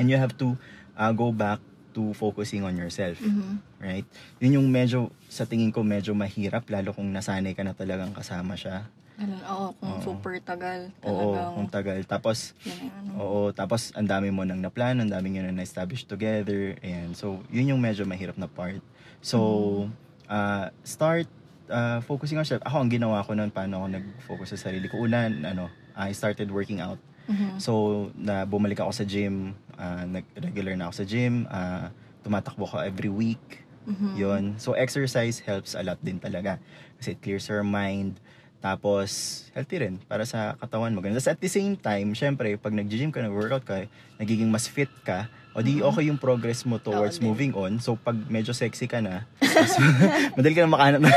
And 0.00 0.08
you 0.08 0.16
have 0.16 0.32
to 0.40 0.56
uh, 0.96 1.12
go 1.12 1.28
back 1.28 1.60
to 1.92 2.12
focusing 2.14 2.62
on 2.62 2.76
yourself 2.76 3.18
Mhm. 3.18 3.58
right? 3.80 4.06
Yun 4.38 4.64
yung 4.64 4.68
medyo 4.68 5.08
sa 5.26 5.44
tingin 5.44 5.68
ko 5.68 5.84
medyo 5.84 6.12
mahirap. 6.12 6.64
Lalo 6.68 6.96
kung 6.96 7.08
nasanay 7.10 7.52
ka 7.52 7.64
na 7.64 7.76
talagang 7.76 8.16
kasama 8.16 8.56
siya 8.56 8.88
Ganun, 9.18 9.42
oo, 9.50 9.66
kung 9.82 9.92
Oo. 9.98 10.02
super 10.06 10.38
tagal, 10.38 10.94
oo 11.02 11.10
talagang, 11.10 11.50
kung 11.58 11.66
tagal 11.66 11.98
tapos 12.06 12.54
yun 12.62 12.78
ang 12.86 12.92
ano. 13.02 13.10
Oo, 13.18 13.40
tapos 13.50 13.90
ang 13.98 14.06
dami 14.06 14.30
mo 14.30 14.46
nang 14.46 14.62
naplano, 14.62 15.02
ang 15.02 15.10
dami 15.10 15.34
nyo 15.34 15.42
na 15.42 15.58
na-establish 15.58 16.06
together. 16.06 16.78
Ayan. 16.86 17.18
So, 17.18 17.42
yun 17.50 17.74
yung 17.74 17.82
medyo 17.82 18.06
mahirap 18.06 18.38
na 18.38 18.46
part. 18.46 18.78
So, 19.18 19.90
uh, 20.30 20.70
start 20.86 21.26
uh, 21.66 21.98
focusing 22.06 22.38
on 22.38 22.46
yourself. 22.46 22.62
Ako, 22.62 22.78
ang 22.86 22.94
ginawa 22.94 23.26
ko 23.26 23.34
noon, 23.34 23.50
paano 23.50 23.82
ako 23.82 23.86
nag-focus 23.90 24.48
sa 24.54 24.70
sarili 24.70 24.86
ko. 24.86 25.02
Una, 25.02 25.26
ano, 25.26 25.66
I 25.98 26.14
started 26.14 26.46
working 26.54 26.78
out. 26.78 27.02
Mhm. 27.26 27.58
So, 27.58 28.14
na 28.14 28.46
bumalik 28.46 28.78
ako 28.78 28.94
sa 28.94 29.02
gym, 29.02 29.58
uh, 29.74 30.06
nag-regular 30.06 30.78
na 30.78 30.86
ako 30.86 30.94
sa 31.02 31.06
gym, 31.10 31.42
uh, 31.50 31.90
tumatakbo 32.22 32.70
ko 32.70 32.78
every 32.78 33.10
week. 33.10 33.66
Mhm. 33.90 34.08
Yun. 34.14 34.44
So, 34.62 34.78
exercise 34.78 35.42
helps 35.42 35.74
a 35.74 35.82
lot 35.82 35.98
din 36.06 36.22
talaga. 36.22 36.62
Kasi 37.02 37.18
it 37.18 37.20
clears 37.20 37.50
your 37.50 37.66
mind. 37.66 38.22
Tapos, 38.58 39.08
healthy 39.52 39.76
rin 39.78 39.94
para 40.02 40.22
sa 40.22 40.54
katawan 40.56 40.90
mo. 40.90 40.98
Ganun. 40.98 41.14
Tapos 41.14 41.30
at 41.30 41.38
the 41.38 41.46
same 41.46 41.74
time, 41.74 42.10
syempre, 42.12 42.54
pag 42.54 42.70
nag-gym 42.70 43.08
ka, 43.08 43.20
nag-workout 43.20 43.62
ka, 43.62 43.86
nagiging 44.16 44.48
mas 44.48 44.66
fit 44.66 44.90
ka, 45.02 45.26
o 45.52 45.60
di 45.60 45.78
okay 45.78 46.06
yung 46.06 46.18
progress 46.18 46.62
mo 46.62 46.76
towards 46.76 47.16
Oo 47.16 47.20
din. 47.20 47.26
moving 47.26 47.52
on. 47.52 47.78
So, 47.78 47.94
pag 47.94 48.18
medyo 48.26 48.50
sexy 48.50 48.84
ka 48.84 48.98
na, 48.98 49.26
mas, 49.38 49.74
madali 50.36 50.52
ka 50.52 50.62
na 50.62 50.70
makahanap 50.70 51.00
na. 51.06 51.10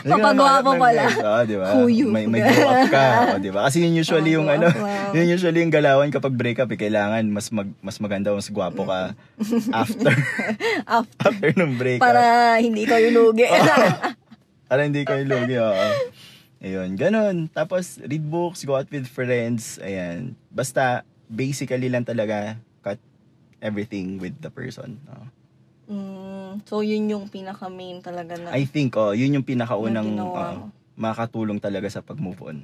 Ka 0.00 0.16
Papagwapo 0.16 0.74
pala. 0.74 1.02
Oo, 1.06 1.40
di 1.44 1.54
ba? 1.54 1.66
May, 2.08 2.24
may 2.24 2.40
glow 2.40 2.66
up 2.66 2.84
ka. 2.88 3.04
O, 3.30 3.38
di 3.38 3.50
ba? 3.52 3.68
Kasi 3.68 3.84
yun 3.84 3.94
usually 3.94 4.32
yung 4.32 4.48
ano, 4.48 4.66
yun 5.12 5.28
usually 5.28 5.60
yung 5.60 5.70
galawan 5.70 6.08
kapag 6.08 6.32
breakup, 6.32 6.66
eh, 6.66 6.80
kailangan 6.80 7.22
mas 7.28 7.52
mag, 7.52 7.68
mas 7.78 8.00
maganda, 8.00 8.32
mas 8.32 8.48
gwapo 8.48 8.82
ka 8.82 9.12
after 9.76 10.10
After, 10.82 11.30
after 11.30 11.50
ng 11.54 11.76
breakup. 11.76 12.02
para 12.02 12.22
hindi 12.58 12.82
ko 12.82 12.98
yung 12.98 13.14
lugi. 13.14 13.46
Para 14.70 14.86
hindi 14.86 15.02
kayo 15.02 15.26
lugi, 15.26 15.58
oo. 15.58 15.88
Ayun, 16.62 16.94
ganun. 16.94 17.50
Tapos, 17.50 17.98
read 18.06 18.22
books, 18.22 18.62
go 18.62 18.78
out 18.78 18.86
with 18.94 19.10
friends, 19.10 19.82
ayan. 19.82 20.38
Basta, 20.46 21.02
basically 21.26 21.90
lang 21.90 22.06
talaga, 22.06 22.54
cut 22.86 23.02
everything 23.58 24.22
with 24.22 24.38
the 24.38 24.46
person. 24.46 25.02
oo. 25.10 25.26
mm, 25.90 26.52
so, 26.70 26.86
yun 26.86 27.10
yung 27.10 27.26
pinaka-main 27.26 27.98
talaga 27.98 28.38
na. 28.38 28.54
I 28.54 28.62
think, 28.62 28.94
oh, 28.94 29.10
yun 29.10 29.34
yung 29.34 29.46
pinakaunang 29.46 30.06
Na 30.06 30.14
ginawa 30.14 30.44
makatulong 31.00 31.56
talaga 31.56 31.88
sa 31.88 32.04
pag-move 32.04 32.40
on. 32.44 32.58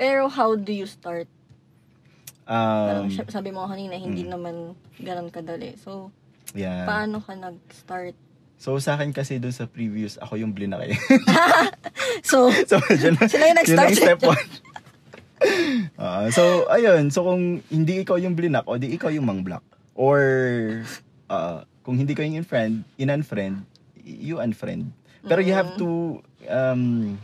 Pero 0.00 0.32
how 0.32 0.56
do 0.56 0.72
you 0.72 0.88
start? 0.88 1.28
Um, 2.48 3.12
sabi 3.28 3.52
mo 3.52 3.68
kanina, 3.68 4.00
hindi 4.00 4.24
mm. 4.24 4.32
naman 4.32 4.72
ganun 4.96 5.28
kadali. 5.28 5.76
So, 5.76 6.08
yeah. 6.56 6.88
paano 6.88 7.20
ka 7.20 7.36
nag-start? 7.36 8.16
So, 8.58 8.74
sa 8.82 8.98
akin 8.98 9.14
kasi 9.14 9.38
dun 9.38 9.54
sa 9.54 9.70
previous, 9.70 10.18
ako 10.18 10.34
yung 10.36 10.50
blinaki. 10.50 10.98
So, 12.26 12.50
so, 12.66 12.82
yun, 12.90 13.14
Sila 13.30 13.46
yung 13.46 13.54
yun 13.54 13.58
nag-start. 13.62 13.94
step 13.94 14.20
one. 14.26 14.48
Ah, 15.94 16.26
so, 16.34 16.66
ayun. 16.66 17.14
So, 17.14 17.22
kung 17.22 17.62
hindi 17.70 18.02
ikaw 18.02 18.18
yung 18.18 18.34
blinak, 18.34 18.66
o 18.66 18.74
di 18.74 18.90
ikaw 18.90 19.06
yung 19.14 19.22
mang-block. 19.22 19.62
Or, 19.94 20.18
ah, 21.30 21.62
kung 21.86 21.94
hindi 21.94 22.18
ko 22.18 22.26
yung 22.26 22.42
in-friend, 22.42 22.82
in-unfriend, 22.98 23.62
you 24.02 24.42
unfriend. 24.42 24.90
Pero 25.22 25.38
you 25.38 25.54
have 25.54 25.78
to, 25.78 26.18
um, 26.50 27.14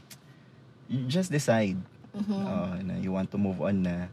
you 0.86 1.10
just 1.10 1.34
decide. 1.34 1.74
Mhm. 2.14 2.38
Oo, 2.38 2.66
na 2.86 2.94
you 3.02 3.10
want 3.10 3.26
to 3.34 3.38
move 3.40 3.58
on 3.58 3.82
na. 3.82 4.06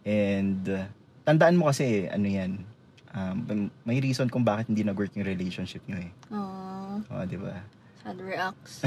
And 0.00 0.64
uh, 0.64 0.88
tandaan 1.28 1.60
mo 1.60 1.68
kasi, 1.68 2.08
ano 2.08 2.24
yan, 2.24 2.64
um, 3.16 3.36
may 3.82 3.98
reason 3.98 4.28
kung 4.28 4.44
bakit 4.44 4.68
hindi 4.68 4.84
nag-work 4.84 5.16
yung 5.16 5.24
relationship 5.24 5.80
nyo 5.84 5.96
eh. 5.96 6.10
Oo, 6.30 7.22
di 7.24 7.36
ba? 7.36 7.56
sad 7.98 8.20
reacts. 8.20 8.84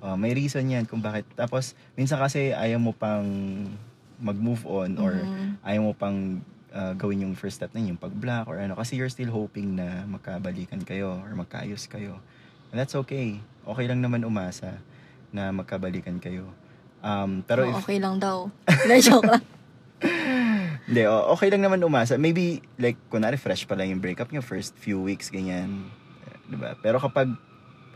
Oh, 0.00 0.16
may 0.16 0.32
reason 0.32 0.64
yan 0.64 0.88
kung 0.88 1.04
bakit. 1.04 1.28
Tapos, 1.36 1.76
minsan 1.92 2.16
kasi 2.16 2.56
ayaw 2.56 2.80
mo 2.80 2.96
pang 2.96 3.20
mag-move 4.16 4.64
on 4.64 4.96
or 4.96 5.12
Mhm. 5.12 5.60
ayaw 5.60 5.80
mo 5.82 5.92
pang 5.92 6.40
uh, 6.72 6.96
gawin 6.96 7.28
yung 7.28 7.34
first 7.36 7.60
step 7.60 7.68
na 7.70 7.84
yun, 7.84 7.94
yung 7.94 8.00
pag-block 8.00 8.48
or 8.48 8.56
ano. 8.56 8.72
Kasi 8.72 8.96
you're 8.96 9.12
still 9.12 9.28
hoping 9.28 9.76
na 9.76 10.08
magkabalikan 10.08 10.80
kayo 10.80 11.20
or 11.20 11.36
magkaayos 11.36 11.84
kayo. 11.84 12.16
And 12.72 12.80
that's 12.80 12.96
okay. 12.96 13.44
Okay 13.62 13.84
lang 13.84 14.00
naman 14.00 14.24
umasa 14.24 14.80
na 15.28 15.52
magkabalikan 15.52 16.16
kayo. 16.16 16.48
Um, 17.04 17.44
pero 17.44 17.68
Oh, 17.68 17.76
if, 17.76 17.84
okay 17.84 18.00
lang 18.00 18.16
daw. 18.16 18.48
Hindi, 18.64 18.96
joke 19.04 19.28
lang. 19.28 19.42
Hindi, 20.82 21.06
okay 21.06 21.48
lang 21.48 21.62
naman 21.62 21.78
umasa. 21.86 22.18
Maybe, 22.18 22.58
like, 22.74 22.98
kunwari 23.06 23.38
fresh 23.38 23.70
pa 23.70 23.78
lang 23.78 23.94
yung 23.94 24.02
breakup 24.02 24.34
nyo, 24.34 24.42
first 24.42 24.74
few 24.74 24.98
weeks, 24.98 25.30
ganyan. 25.30 25.90
Diba? 26.50 26.74
Pero 26.82 26.98
kapag, 26.98 27.30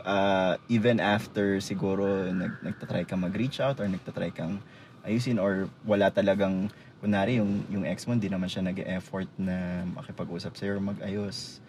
uh, 0.07 0.55
even 0.71 1.03
after 1.03 1.59
siguro, 1.59 2.31
nag, 2.31 2.63
nagtatry 2.63 3.03
kang 3.03 3.27
mag-reach 3.27 3.59
out 3.59 3.83
or 3.83 3.91
nagtatry 3.91 4.31
kang 4.31 4.63
ayusin 5.03 5.35
or 5.35 5.67
wala 5.83 6.07
talagang, 6.07 6.71
kunwari 7.03 7.43
yung, 7.43 7.67
yung 7.67 7.83
ex 7.83 8.07
mo, 8.07 8.15
hindi 8.15 8.31
naman 8.31 8.47
siya 8.47 8.63
nag-effort 8.63 9.27
na 9.35 9.83
makipag-usap 9.91 10.55
sa'yo 10.55 10.79
or 10.79 10.81
mag-ayos. 10.81 11.59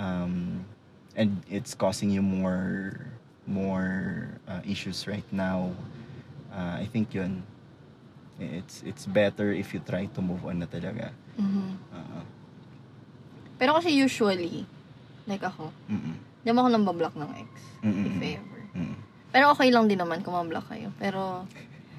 Um, 0.00 0.64
and 1.14 1.44
it's 1.46 1.76
causing 1.76 2.08
you 2.08 2.24
more, 2.24 2.98
more 3.46 4.32
uh, 4.48 4.64
issues 4.64 5.06
right 5.06 5.28
now. 5.28 5.70
Uh, 6.50 6.80
I 6.80 6.88
think 6.88 7.12
yun, 7.12 7.44
it's 8.36 8.82
it's 8.82 9.04
better 9.04 9.50
if 9.50 9.70
you 9.70 9.80
try 9.80 10.06
to 10.06 10.20
move 10.20 10.42
on 10.42 10.58
na 10.58 10.66
talaga. 10.66 11.14
Mhm. 11.36 11.66
Oo. 11.92 12.20
Pero 13.54 13.70
kasi 13.74 13.94
usually, 13.94 14.66
like 15.24 15.40
ako, 15.40 15.70
Mm-mm. 15.86 16.14
hindi 16.42 16.50
mo 16.50 16.66
ako 16.66 16.70
nang 16.70 16.84
bablock 16.84 17.14
ng 17.14 17.30
ex. 17.38 17.50
Mm-mm. 17.80 18.04
If 18.04 18.14
ever. 18.36 18.60
Mm-mm. 18.74 18.96
Pero 19.30 19.44
okay 19.50 19.70
lang 19.70 19.86
din 19.86 19.98
naman 19.98 20.22
kung 20.22 20.34
ma-block 20.34 20.70
kayo. 20.70 20.94
Pero, 20.94 21.42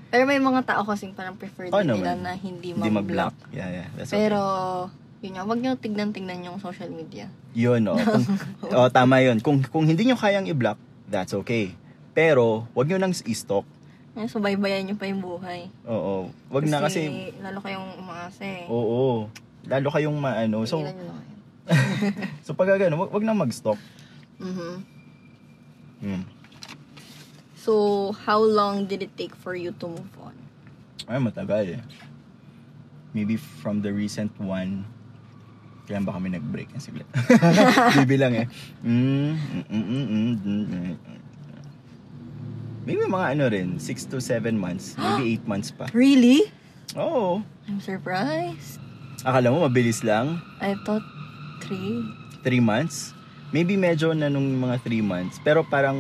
pero 0.08 0.24
may 0.24 0.39
mga 0.39 0.63
tao 0.63 0.88
kasing 0.88 1.12
parang 1.12 1.36
prefer 1.36 1.68
Oo 1.68 1.84
din 1.84 2.00
nila 2.00 2.15
na 2.15 2.32
hindi, 2.32 2.72
Hindi 2.72 2.88
ma-block. 2.88 3.36
mag-block. 3.36 3.36
Yeah, 3.51 3.70
yeah. 3.84 3.88
That's 3.92 4.08
Pero, 4.08 4.39
okay. 4.88 5.27
yun 5.27 5.32
nga, 5.36 5.44
wag 5.44 5.60
nyo 5.60 5.72
tignan-tignan 5.75 6.48
yung 6.48 6.63
social 6.63 6.88
media. 6.88 7.27
Yun, 7.51 7.92
oh. 7.92 8.00
Kung, 8.00 8.24
oh, 8.80 8.88
tama 8.88 9.20
yun. 9.20 9.44
Kung, 9.44 9.60
kung 9.68 9.84
hindi 9.84 10.08
nyo 10.08 10.15
kayang 10.15 10.48
i-block, 10.48 10.80
that's 11.12 11.36
okay. 11.36 11.75
Pero, 12.15 12.68
wag 12.72 12.88
nyo 12.88 13.04
nang 13.04 13.12
i-stalk. 13.12 13.68
Ay, 14.15 14.31
so, 14.31 14.39
baybayan 14.39 14.88
nyo 14.88 14.95
pa 14.95 15.12
yung 15.12 15.19
buhay. 15.19 15.67
Oo. 15.84 16.31
Wag 16.48 16.63
na 16.72 16.79
kasi, 16.79 17.36
lalo 17.43 17.60
kayong 17.60 18.00
umaasa 18.00 18.48
eh. 18.48 18.63
oo. 18.72 19.27
Lalo 19.67 19.88
kayong 19.91 20.15
maano. 20.15 20.63
So, 20.63 20.79
Tigilan 20.79 20.95
nyo 20.95 21.03
na 21.03 21.13
kayo. 21.19 21.34
so 22.45 22.55
pag 22.55 22.72
gano'n, 22.72 22.95
wag, 22.95 23.12
wag 23.12 23.25
na 23.27 23.36
mag-stalk. 23.36 23.81
Mhm. 24.39 24.72
Hmm. 26.00 26.24
So, 27.60 27.74
how 28.24 28.39
long 28.39 28.86
did 28.86 29.01
it 29.01 29.12
take 29.17 29.34
for 29.36 29.57
you 29.57 29.74
to 29.81 29.86
move 29.89 30.13
on? 30.22 30.38
Ay, 31.10 31.19
matagal 31.19 31.75
eh. 31.75 31.81
Maybe 33.12 33.36
from 33.36 33.81
the 33.81 33.89
recent 33.91 34.31
one, 34.38 34.86
kaya 35.86 36.00
ba 36.01 36.13
kami 36.13 36.29
nag-break 36.31 36.72
yan 36.72 36.81
siglit? 36.81 37.07
Bibilang 38.00 38.38
eh. 38.38 38.48
Mm, 38.79 39.34
mm, 39.34 39.65
mm, 39.65 39.86
mm, 39.86 40.05
mm, 40.07 40.36
mm, 40.39 40.65
mm. 40.93 41.22
Maybe 42.86 43.01
mga 43.04 43.27
ano 43.34 43.44
rin, 43.50 43.82
6 43.82 44.13
to 44.13 44.22
7 44.22 44.54
months, 44.54 44.94
maybe 44.96 45.42
8 45.42 45.46
months 45.51 45.70
pa. 45.74 45.89
Really? 45.89 46.46
Oo. 46.94 47.42
I'm 47.65 47.82
surprised. 47.82 48.77
Akala 49.25 49.50
mo 49.50 49.65
mabilis 49.65 50.06
lang? 50.06 50.38
I 50.62 50.77
thought 50.86 51.01
three. 51.60 52.06
3 52.46 52.62
months? 52.62 53.18
Maybe 53.50 53.74
medyo 53.74 54.13
na 54.13 54.30
nung 54.30 54.46
mga 54.56 54.86
3 54.86 55.01
months. 55.01 55.42
Pero 55.42 55.65
parang, 55.65 55.98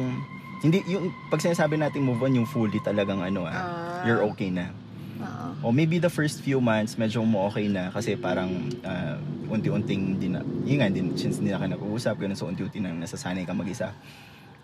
hindi, 0.61 0.85
yung 0.85 1.09
pag 1.27 1.41
sinasabi 1.41 1.73
natin 1.75 2.05
move 2.05 2.21
on, 2.21 2.37
yung 2.37 2.45
fully 2.45 2.77
talagang 2.79 3.17
ano 3.19 3.49
ah, 3.49 3.57
Ah. 3.57 4.05
you're 4.05 4.21
okay 4.29 4.53
na. 4.53 4.69
Oo. 5.17 5.47
O 5.65 5.73
maybe 5.73 5.97
the 5.97 6.11
first 6.11 6.45
few 6.45 6.61
months, 6.61 7.01
medyo 7.01 7.25
mo 7.25 7.49
okay 7.49 7.65
na 7.65 7.89
kasi 7.89 8.13
parang 8.13 8.53
ah, 8.85 9.17
unti-unting 9.49 10.21
din 10.21 10.37
na, 10.37 10.45
yun 10.61 10.77
nga, 10.77 10.89
din, 10.93 11.17
since 11.17 11.41
hindi 11.41 11.49
na 11.49 11.57
kayo 11.57 11.73
nag-uusap, 11.73 12.13
ganun, 12.21 12.37
so 12.37 12.45
unti-unti 12.45 12.77
na 12.77 12.93
nasasanay 12.93 13.41
ka 13.41 13.57
mag-isa. 13.57 13.89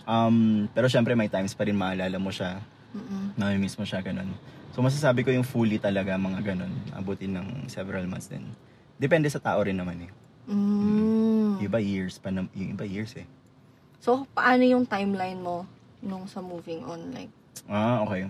Um, 0.05 0.67
pero 0.73 0.89
syempre 0.89 1.13
may 1.13 1.29
times 1.29 1.53
pa 1.53 1.65
rin 1.65 1.77
maalala 1.77 2.17
mo 2.17 2.33
siya, 2.33 2.61
Mm-mm. 2.91 3.37
namimiss 3.37 3.77
mo 3.77 3.85
siya, 3.85 4.01
ganun. 4.01 4.29
So 4.71 4.81
masasabi 4.81 5.21
ko 5.25 5.29
yung 5.31 5.45
fully 5.45 5.77
talaga, 5.77 6.15
mga 6.15 6.53
ganun, 6.55 6.73
abutin 6.95 7.35
ng 7.37 7.47
several 7.67 8.03
months 8.07 8.31
din. 8.31 8.43
Depende 8.97 9.27
sa 9.29 9.41
tao 9.41 9.61
rin 9.61 9.77
naman 9.77 10.07
eh. 10.07 10.11
Mm. 10.51 11.61
Iba 11.61 11.79
years 11.81 12.17
pa, 12.17 12.29
na, 12.33 12.45
yung 12.57 12.73
iba 12.73 12.85
years 12.85 13.13
eh. 13.17 13.27
So, 14.01 14.25
paano 14.33 14.65
yung 14.65 14.89
timeline 14.89 15.37
mo 15.37 15.69
nung 16.01 16.25
sa 16.25 16.41
moving 16.41 16.81
on? 16.81 17.13
Like, 17.13 17.29
Ah, 17.69 18.01
okay. 18.01 18.25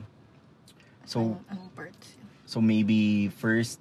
So, 1.08 1.40
anong 1.48 1.72
parts? 1.72 2.20
So 2.52 2.60
maybe 2.60 3.32
first 3.40 3.80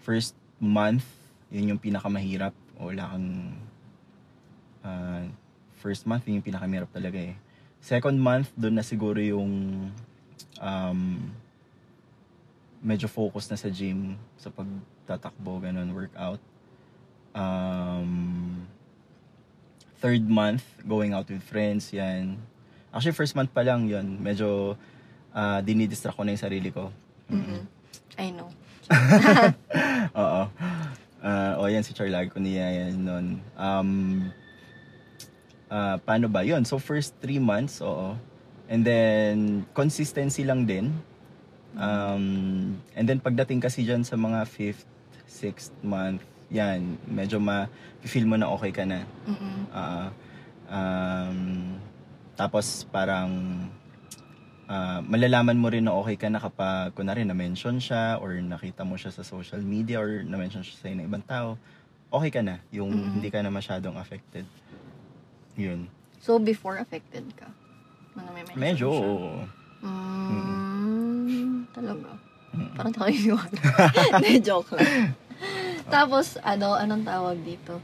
first 0.00 0.32
month, 0.56 1.04
yun 1.52 1.76
yung 1.76 1.80
pinakamahirap. 1.80 2.56
O 2.80 2.88
wala 2.88 3.12
kang 3.12 3.28
ah, 4.80 5.24
first 5.80 6.04
month, 6.04 6.28
yun 6.28 6.38
yung 6.38 6.46
pinakamahirap 6.46 6.92
talaga 6.92 7.16
eh. 7.16 7.34
Second 7.80 8.20
month, 8.20 8.52
doon 8.52 8.76
na 8.76 8.84
siguro 8.84 9.16
yung 9.16 9.88
um, 10.60 11.00
medyo 12.84 13.08
focus 13.08 13.48
na 13.48 13.56
sa 13.56 13.72
gym, 13.72 14.20
sa 14.36 14.52
pagtatakbo, 14.52 15.64
ganun, 15.64 15.88
workout. 15.96 16.40
Um, 17.32 18.68
third 20.04 20.28
month, 20.28 20.64
going 20.84 21.16
out 21.16 21.28
with 21.32 21.40
friends, 21.40 21.88
yan. 21.92 22.36
Actually, 22.92 23.16
first 23.16 23.32
month 23.32 23.48
pa 23.56 23.64
lang 23.64 23.88
yun. 23.88 24.20
Medyo 24.20 24.76
uh, 25.32 25.58
dinidistract 25.64 26.16
ko 26.16 26.24
na 26.24 26.36
yung 26.36 26.44
sarili 26.44 26.68
ko. 26.68 26.92
Mhm. 27.32 27.60
I 28.20 28.28
know. 28.36 28.52
Oo. 30.20 30.42
Ah, 31.20 31.60
o 31.60 31.68
yan, 31.68 31.84
si 31.84 31.92
Char 31.92 32.08
lagi 32.08 32.32
ko 32.32 32.40
niya 32.40 32.88
yan 32.88 33.04
nun. 33.04 33.26
Um, 33.54 33.90
ah, 35.70 35.96
paano 36.02 36.26
ba? 36.26 36.42
Yun, 36.42 36.66
so 36.66 36.76
first 36.76 37.14
three 37.22 37.38
months, 37.38 37.80
oo. 37.80 38.18
And 38.70 38.82
then, 38.82 39.64
consistency 39.72 40.42
lang 40.42 40.66
din. 40.66 40.94
Um, 41.78 42.78
and 42.98 43.06
then, 43.06 43.22
pagdating 43.22 43.62
kasi 43.62 43.86
dyan 43.86 44.02
sa 44.02 44.18
mga 44.18 44.42
fifth, 44.46 44.86
sixth 45.24 45.70
month, 45.80 46.22
yan, 46.50 46.98
medyo 47.06 47.38
ma-feel 47.38 48.26
mo 48.26 48.34
na 48.34 48.50
okay 48.50 48.74
ka 48.74 48.82
na. 48.82 49.06
Mm-mm. 49.26 49.70
Ah, 49.70 50.10
um, 50.66 51.78
tapos 52.34 52.86
parang 52.90 53.30
ah, 54.66 55.02
malalaman 55.02 55.58
mo 55.58 55.66
rin 55.70 55.86
na 55.86 55.94
okay 55.94 56.14
ka 56.18 56.26
na 56.30 56.38
kapag 56.38 56.94
kunwari 56.94 57.22
na-mention 57.26 57.78
siya 57.82 58.18
or 58.22 58.34
nakita 58.38 58.82
mo 58.86 58.94
siya 58.98 59.10
sa 59.14 59.22
social 59.26 59.62
media 59.62 59.98
or 60.02 60.22
na-mention 60.26 60.62
siya 60.62 60.74
sa 60.78 60.90
ng 60.90 61.06
ibang 61.06 61.26
tao, 61.26 61.58
okay 62.10 62.30
ka 62.30 62.42
na. 62.42 62.58
Yung 62.74 62.90
Mhm. 62.90 63.10
hindi 63.18 63.28
ka 63.30 63.42
na 63.42 63.50
masyadong 63.50 63.94
affected. 63.98 64.46
Yun. 65.60 65.80
So, 66.24 66.40
before 66.40 66.80
affected 66.80 67.28
ka? 67.36 67.48
Nung 68.16 68.32
may 68.32 68.44
Medyo, 68.56 68.88
oo. 68.88 69.44
Mm, 69.84 71.68
talaga. 71.72 72.16
Mm. 72.52 72.72
Parang 72.76 72.94
tayo 72.96 73.14
yung 73.14 73.40
Hindi, 74.16 74.40
joke 74.48 74.72
lang. 74.76 75.12
Tapos, 75.94 76.40
ano, 76.40 76.76
anong 76.76 77.04
tawag 77.04 77.36
dito? 77.44 77.80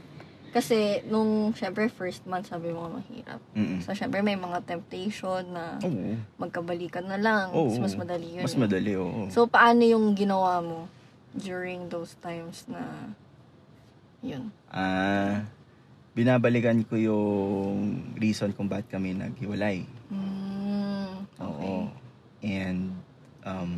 Kasi, 0.53 1.05
nung, 1.05 1.53
syempre, 1.53 1.85
first 1.91 2.25
month, 2.25 2.49
sabi 2.49 2.73
mo 2.73 2.89
mahirap. 2.89 3.37
Mm-mm. 3.53 3.83
So, 3.83 3.93
syempre, 3.93 4.25
may 4.25 4.39
mga 4.39 4.63
temptation 4.65 5.43
na 5.53 5.77
Oo. 5.85 6.17
magkabalikan 6.41 7.05
na 7.05 7.19
lang. 7.19 7.53
Oo. 7.53 7.77
Mas, 7.77 7.93
mas 7.93 7.95
madali 7.99 8.37
yun. 8.39 8.43
Mas 8.45 8.55
eh. 8.55 8.59
madali, 8.59 8.91
oo. 8.97 9.29
So, 9.29 9.45
paano 9.45 9.85
yung 9.85 10.17
ginawa 10.17 10.63
mo 10.63 10.89
during 11.35 11.91
those 11.93 12.17
times 12.23 12.65
na, 12.65 13.11
yun? 14.23 14.49
Ah, 14.71 15.45
binabalikan 16.17 16.81
ko 16.81 16.97
yung 16.97 18.01
reason 18.17 18.49
kung 18.57 18.65
bakit 18.65 18.89
kami 18.89 19.13
naghiwalay. 19.13 19.85
Mm, 20.09 21.13
okay. 21.37 21.45
Oo. 21.45 21.93
And, 22.41 22.89
um, 23.45 23.73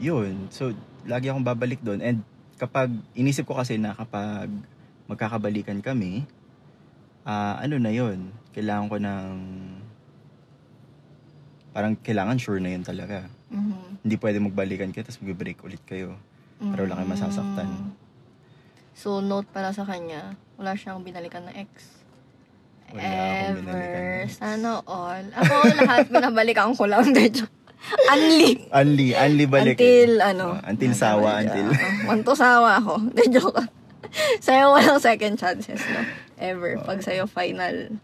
yun. 0.00 0.48
So, 0.48 0.72
lagi 1.04 1.28
akong 1.28 1.44
babalik 1.44 1.84
doon. 1.84 2.00
And 2.00 2.18
kapag, 2.56 2.88
inisip 3.12 3.44
ko 3.44 3.60
kasi 3.60 3.76
na 3.76 3.92
kapag 3.92 4.48
magkakabalikan 5.12 5.84
kami, 5.84 6.24
ah 7.28 7.60
ano 7.60 7.76
na 7.76 7.92
yun, 7.92 8.32
kailangan 8.56 8.88
ko 8.88 8.96
ng, 8.96 9.28
parang 11.76 11.92
kailangan 12.00 12.40
sure 12.40 12.64
na 12.64 12.72
yun 12.72 12.80
talaga. 12.80 13.28
Mhm. 13.52 14.08
Hindi 14.08 14.16
pwede 14.16 14.40
magbalikan 14.40 14.88
kayo, 14.88 15.04
tapos 15.04 15.20
mag-break 15.20 15.60
ulit 15.68 15.84
kayo. 15.84 16.16
Pero 16.58 16.88
wala 16.88 16.96
kayong 16.96 17.12
masasaktan. 17.12 17.68
So, 18.92 19.24
note 19.24 19.48
pala 19.50 19.72
sa 19.72 19.82
kanya, 19.82 20.36
wala 20.60 20.76
siyang 20.76 21.00
binalikan 21.00 21.48
na 21.48 21.52
ex. 21.56 21.68
Wala 22.92 23.00
Ever. 23.48 24.28
Sana 24.28 24.84
all. 24.84 25.24
Ako 25.32 25.54
lahat 25.80 26.06
binabalikan 26.12 26.76
ko 26.76 26.84
lang. 26.84 27.08
Joke. 27.10 27.48
Unli. 28.12 28.68
Unli, 28.70 29.08
unli 29.16 29.44
balik. 29.48 29.74
Until, 29.80 30.12
ano. 30.22 30.46
Ah, 30.60 30.70
until 30.70 30.92
sawa, 30.94 31.42
until. 31.42 31.66
Oh, 31.72 32.08
Wanto 32.12 32.32
sawa 32.36 32.78
ako. 32.78 32.94
De, 33.16 33.24
joke. 33.32 33.64
Sa'yo 34.44 34.76
walang 34.76 35.00
second 35.00 35.40
chances, 35.40 35.80
no? 35.88 36.04
Ever. 36.36 36.76
Pag 36.84 37.00
sa'yo 37.00 37.24
final. 37.24 37.96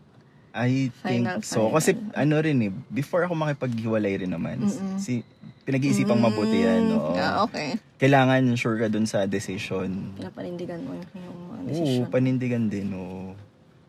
I 0.59 0.91
think 1.01 1.23
Final, 1.23 1.39
so. 1.41 1.63
final. 1.63 1.71
Kasi 1.73 1.91
ano 2.13 2.35
rin 2.39 2.57
eh, 2.61 2.71
before 2.91 3.23
ako 3.23 3.33
makipaghiwalay 3.33 4.19
rin 4.19 4.29
naman, 4.29 4.59
Mm-mm. 4.59 4.99
si 4.99 5.23
pinag-iisipang 5.63 6.19
mabuti 6.19 6.59
yan. 6.59 6.91
Oo. 6.91 7.15
Ah, 7.15 7.43
okay. 7.43 7.79
Kailangan 7.97 8.43
sure 8.55 8.77
ka 8.77 8.87
dun 8.89 9.05
sa 9.05 9.25
decision. 9.25 10.13
Pinapanindigan 10.17 10.81
mo 10.81 10.97
yung 10.97 11.39
mga 11.47 11.57
Oo, 11.71 11.93
panindigan 12.09 12.67
din. 12.67 12.89
Oo. 12.91 13.33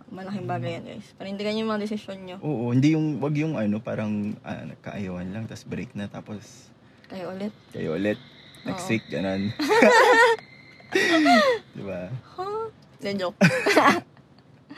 Malaking 0.10 0.46
bagay 0.46 0.70
yan, 0.76 0.84
guys. 0.86 1.06
Panindigan 1.16 1.54
yung 1.56 1.70
mga 1.70 1.86
desisyon 1.86 2.18
nyo. 2.26 2.36
Oo, 2.42 2.74
hindi 2.74 2.94
yung, 2.94 3.18
wag 3.18 3.34
yung 3.34 3.54
ano, 3.56 3.78
parang 3.80 4.34
ah, 4.42 4.66
nagkaayawan 4.66 5.26
lang, 5.30 5.44
tapos 5.46 5.64
break 5.66 5.90
na, 5.94 6.06
tapos 6.06 6.70
Kayo 7.08 7.34
ulit. 7.34 7.54
kayo 7.72 7.94
ulit. 7.94 8.18
Next 8.62 8.86
Oo. 8.86 8.92
week, 8.92 9.04
ganun. 9.08 9.50
diba? 11.78 12.12
Huh? 12.36 12.68
De, 13.00 13.16
joke. 13.16 13.40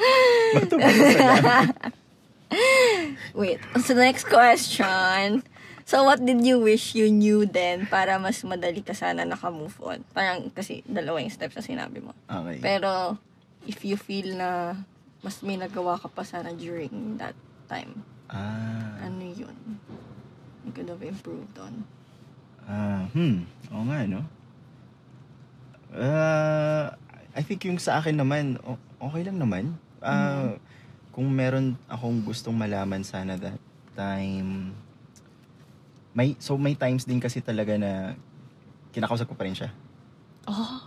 Bato 0.58 0.76
ba 0.78 0.90
sa 0.90 1.28
Wait. 3.32 3.60
So, 3.80 3.96
the 3.96 4.04
next 4.04 4.28
question. 4.28 5.44
So, 5.88 6.04
what 6.04 6.20
did 6.24 6.44
you 6.44 6.60
wish 6.60 6.96
you 6.96 7.08
knew 7.12 7.48
then 7.48 7.88
para 7.88 8.20
mas 8.20 8.44
madali 8.44 8.84
ka 8.84 8.92
sana 8.92 9.24
naka-move 9.24 9.76
on? 9.84 10.04
Parang, 10.12 10.52
kasi 10.52 10.84
dalawa 10.88 11.24
yung 11.24 11.32
steps 11.32 11.56
na 11.56 11.64
sinabi 11.64 12.04
mo. 12.04 12.12
Okay. 12.28 12.60
Pero, 12.60 13.16
if 13.68 13.84
you 13.88 13.96
feel 13.96 14.36
na 14.36 14.76
mas 15.24 15.40
may 15.44 15.56
nagawa 15.56 15.96
ka 16.00 16.08
pa 16.12 16.24
sana 16.24 16.52
during 16.56 17.16
that 17.20 17.36
time, 17.72 18.04
Ah, 18.32 19.04
ano 19.04 19.28
yun? 19.28 19.56
You 20.64 20.72
could 20.72 20.88
have 20.88 21.04
improved 21.04 21.52
on. 21.60 21.84
ah, 22.64 23.04
hmm. 23.12 23.44
Oo 23.76 23.84
nga, 23.92 24.08
no? 24.08 24.24
Ah, 25.92 26.96
I 27.36 27.42
think 27.44 27.68
yung 27.68 27.80
sa 27.80 28.00
akin 28.00 28.16
naman, 28.16 28.56
okay 29.00 29.28
lang 29.28 29.40
naman. 29.40 29.76
Ah, 30.02 30.58
Kung 31.12 31.28
meron 31.28 31.76
akong 31.86 32.24
gustong 32.24 32.56
malaman 32.56 33.04
sana 33.04 33.36
that 33.36 33.60
time, 33.94 34.72
may, 36.12 36.36
so 36.40 36.56
may 36.56 36.74
times 36.74 37.04
din 37.04 37.20
kasi 37.20 37.40
talaga 37.40 37.76
na 37.76 38.16
kinakausap 38.92 39.28
ko 39.28 39.36
pa 39.36 39.44
rin 39.44 39.54
siya. 39.54 39.72
Oh, 40.48 40.80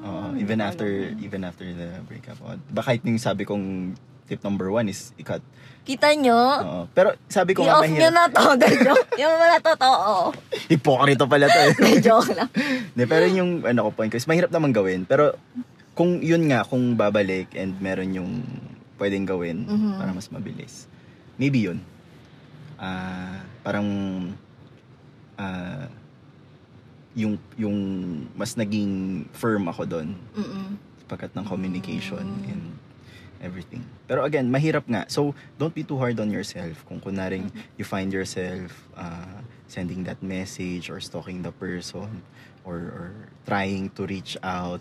Oo, 0.00 0.26
even 0.38 0.62
after 0.62 0.86
even 1.18 1.42
after 1.42 1.66
the 1.66 1.98
breakup. 2.06 2.38
Oh, 2.40 2.54
ba 2.70 2.80
kahit 2.80 3.02
yung 3.02 3.18
sabi 3.18 3.42
kong 3.42 3.92
tip 4.24 4.38
number 4.40 4.70
one 4.70 4.86
is 4.86 5.10
ikat. 5.16 5.42
Kita 5.82 6.10
nyo? 6.14 6.34
Oo. 6.62 6.82
Pero 6.90 7.14
sabi 7.26 7.54
ko 7.54 7.62
nga 7.62 7.78
I-off 7.78 7.86
nyo 7.86 8.10
mahirap. 8.10 8.14
na 8.14 8.24
to. 8.26 8.44
De, 8.56 8.66
joke. 8.80 9.06
Yung 9.22 9.34
wala 9.36 9.56
totoo. 9.62 10.34
Hipokrito 10.66 11.24
pala 11.26 11.46
to 11.46 11.60
eh. 11.60 11.74
Joke 12.06 12.34
lang. 12.34 12.50
De, 12.90 13.06
pero 13.06 13.22
yung 13.24 13.62
ano 13.62 13.86
ko 13.86 13.90
point 13.94 14.10
ko 14.10 14.18
is 14.18 14.26
mahirap 14.26 14.50
naman 14.50 14.74
gawin. 14.74 15.06
Pero 15.06 15.38
kung 15.96 16.20
yun 16.20 16.44
nga, 16.46 16.60
kung 16.62 16.92
babalik 16.94 17.56
and 17.56 17.80
meron 17.80 18.12
yung 18.12 18.32
pwedeng 18.96 19.24
gawin 19.24 19.64
Mhm. 19.64 19.96
para 19.96 20.12
mas 20.12 20.28
mabilis. 20.28 20.84
Maybe 21.34 21.64
yun. 21.64 21.80
Ah, 22.76 23.40
parang 23.64 23.88
ah, 25.34 25.88
yung 27.16 27.40
yung 27.56 27.76
mas 28.36 28.52
naging 28.54 29.24
firm 29.32 29.64
ako 29.66 29.88
doon 29.88 30.12
Mm-mm. 30.36 30.76
pagkat 31.08 31.32
ng 31.32 31.44
communication 31.44 32.20
Mm. 32.20 32.52
and 32.52 32.64
everything. 33.40 33.80
Pero 34.04 34.24
again, 34.24 34.48
mahirap 34.48 34.84
nga. 34.84 35.04
So, 35.08 35.32
don't 35.56 35.72
be 35.72 35.80
too 35.80 35.96
hard 35.96 36.16
on 36.20 36.28
yourself. 36.28 36.84
Kung 36.84 37.00
kunaring 37.00 37.48
you 37.76 37.84
find 37.84 38.08
yourself 38.08 38.68
uh, 38.92 39.40
sending 39.66 40.04
that 40.04 40.20
message 40.20 40.88
or 40.88 41.00
stalking 41.00 41.40
the 41.40 41.52
person 41.52 42.20
or, 42.64 42.76
or 42.92 43.06
trying 43.44 43.88
to 43.92 44.04
reach 44.04 44.36
out, 44.40 44.80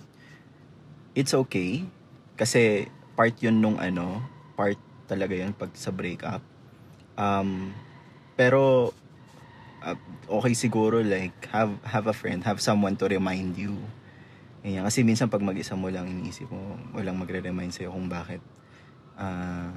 it's 1.15 1.33
okay. 1.33 1.87
Kasi 2.35 2.91
part 3.15 3.33
yun 3.39 3.63
nung 3.63 3.79
ano, 3.79 4.19
part 4.53 4.77
talaga 5.07 5.33
yun 5.33 5.55
pag 5.55 5.71
sa 5.73 5.89
breakup. 5.89 6.43
Um, 7.15 7.71
pero 8.35 8.91
uh, 9.79 9.97
okay 10.27 10.51
siguro 10.51 10.99
like 10.99 11.33
have 11.55 11.71
have 11.87 12.05
a 12.11 12.15
friend, 12.15 12.43
have 12.43 12.59
someone 12.59 12.99
to 12.99 13.07
remind 13.07 13.55
you. 13.55 13.79
Ganyan. 14.59 14.83
Kasi 14.83 15.05
minsan 15.07 15.31
pag 15.31 15.39
mag-isa 15.39 15.77
mo 15.79 15.87
lang 15.87 16.09
iniisip 16.09 16.51
mo, 16.51 16.75
walang 16.91 17.15
magre-remind 17.15 17.71
sa'yo 17.71 17.93
kung 17.93 18.11
bakit 18.11 18.41
ah, 19.15 19.71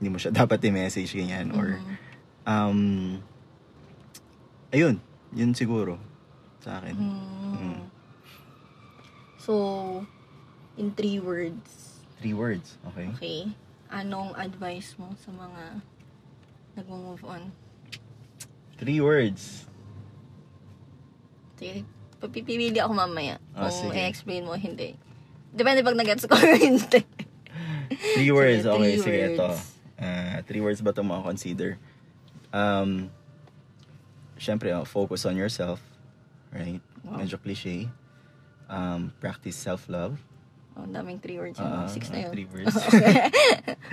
hindi 0.00 0.08
mo 0.08 0.16
siya 0.16 0.32
dapat 0.40 0.62
i-message 0.64 1.12
ganyan 1.12 1.52
or 1.52 1.76
Mhm. 1.76 1.94
um 2.48 2.80
ayun, 4.72 4.96
yun 5.34 5.52
siguro 5.52 6.00
sa 6.62 6.80
akin. 6.80 6.96
Mm. 6.96 7.52
Mm. 7.52 7.80
So, 9.36 9.52
in 10.78 10.94
three 10.94 11.18
words, 11.18 11.98
Three 12.18 12.34
words, 12.34 12.78
okay? 12.88 13.06
okay, 13.14 13.40
anong 13.90 14.34
advice 14.34 14.94
mo 14.96 15.10
sa 15.18 15.30
mga 15.30 15.62
nagmo-move 16.74 17.22
on? 17.26 17.50
Three 18.78 19.02
words. 19.02 19.66
Sige, 21.58 21.82
papipili 22.18 22.70
ako 22.74 22.94
mamaya 22.94 23.42
Ah, 23.52 23.66
kung 23.66 23.90
sige. 23.90 23.98
i-explain 23.98 24.46
mo 24.46 24.54
hindi. 24.54 24.94
Depende 25.50 25.82
pag 25.82 25.98
nag-gets 25.98 26.26
ko 26.26 26.38
or 26.38 26.54
hindi. 26.54 27.02
Three 28.14 28.30
words, 28.30 28.62
Sige, 28.62 28.70
okay, 28.70 28.92
three 28.94 29.02
sige, 29.02 29.18
ito. 29.34 29.48
words. 29.50 29.62
Ah, 29.98 30.38
three 30.46 30.62
words 30.62 30.78
ba 30.78 30.94
ito 30.94 31.02
mga 31.02 31.22
consider? 31.26 31.70
Um, 32.54 33.10
Siyempre, 34.38 34.70
oh, 34.70 34.86
focus 34.86 35.26
on 35.26 35.34
yourself, 35.34 35.82
right? 36.54 36.78
Wow. 37.02 37.18
Medyo 37.18 37.42
cliche. 37.42 37.90
Um, 38.70 39.10
practice 39.18 39.58
self-love. 39.58 40.14
Oh, 40.78 40.86
ang 40.86 40.94
daming 40.94 41.18
three 41.18 41.36
words 41.36 41.58
yun. 41.58 41.66
Ah, 41.66 41.90
Six 41.90 42.06
na 42.08 42.16
ah, 42.16 42.22
yun. 42.22 42.32
three 42.32 42.46
words. 42.46 42.70
okay. 42.86 43.26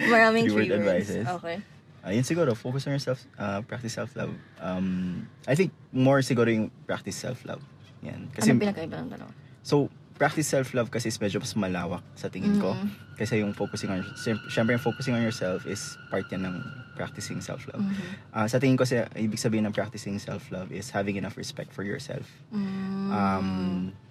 Maraming 0.05 0.45
Three-word 0.45 0.69
three, 0.69 0.85
words. 0.85 1.09
advices. 1.09 1.25
Okay. 1.41 1.57
Ayun 2.05 2.21
siguro, 2.21 2.53
focus 2.53 2.85
on 2.85 2.93
yourself, 2.93 3.25
uh, 3.41 3.65
practice 3.65 3.97
self-love. 3.97 4.29
Um, 4.61 5.25
I 5.49 5.57
think 5.57 5.73
more 5.89 6.21
siguro 6.21 6.45
yung 6.45 6.69
practice 6.85 7.17
self-love. 7.17 7.65
Yan. 8.05 8.29
Kasi, 8.29 8.53
Anong 8.53 8.61
pinagkaiba 8.61 9.01
ng 9.01 9.09
dalawa? 9.09 9.33
so, 9.65 9.89
practice 10.15 10.47
self-love 10.47 10.88
kasi 10.88 11.12
is 11.12 11.19
medyo 11.19 11.43
mas 11.43 11.51
malawak 11.54 11.99
sa 12.15 12.32
tingin 12.32 12.56
ko. 12.58 12.71
Mhm. 12.71 12.88
Kasi 13.15 13.43
yung 13.43 13.51
focusing 13.51 13.91
on, 13.91 13.99
syem- 14.15 14.43
syempre 14.47 14.71
yung 14.71 14.84
focusing 14.84 15.12
on 15.12 15.19
yourself 15.19 15.67
is 15.67 15.99
part 16.08 16.23
yan 16.32 16.47
ng 16.47 16.56
practicing 16.95 17.43
self-love. 17.43 17.84
Mhm. 17.84 18.32
Ah, 18.32 18.47
sa 18.47 18.56
tingin 18.56 18.80
ko, 18.80 18.88
sa, 18.88 19.12
ibig 19.13 19.36
sabihin 19.36 19.67
ng 19.67 19.75
practicing 19.75 20.15
self-love 20.15 20.71
is 20.71 20.88
having 20.89 21.19
enough 21.19 21.36
respect 21.36 21.75
for 21.75 21.84
yourself. 21.84 22.23
Mm. 22.49 23.12
Um, 23.12 23.47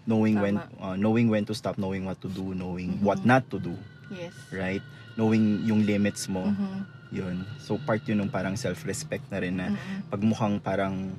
knowing 0.04 0.36
when 0.36 0.60
Tama. 0.60 0.92
uh, 0.92 0.96
knowing 0.96 1.32
when 1.32 1.48
to 1.48 1.56
stop, 1.56 1.80
knowing 1.80 2.04
what 2.04 2.20
to 2.20 2.28
do, 2.28 2.52
knowing 2.52 3.00
Mhm. 3.00 3.04
what 3.04 3.24
not 3.24 3.48
to 3.48 3.56
do, 3.56 3.72
yes. 4.12 4.32
right? 4.52 4.84
Knowing 5.16 5.64
yung 5.64 5.88
limits 5.88 6.28
mo. 6.28 6.44
Mhm. 6.44 6.84
Yun. 7.14 7.36
So 7.56 7.80
part 7.80 8.04
yun 8.04 8.20
ng 8.20 8.28
parang 8.28 8.52
self-respect 8.54 9.24
na 9.32 9.38
rin 9.40 9.56
na 9.56 9.72
Mhm. 9.72 10.12
pag 10.12 10.20
mukhang 10.20 10.54
parang 10.60 11.16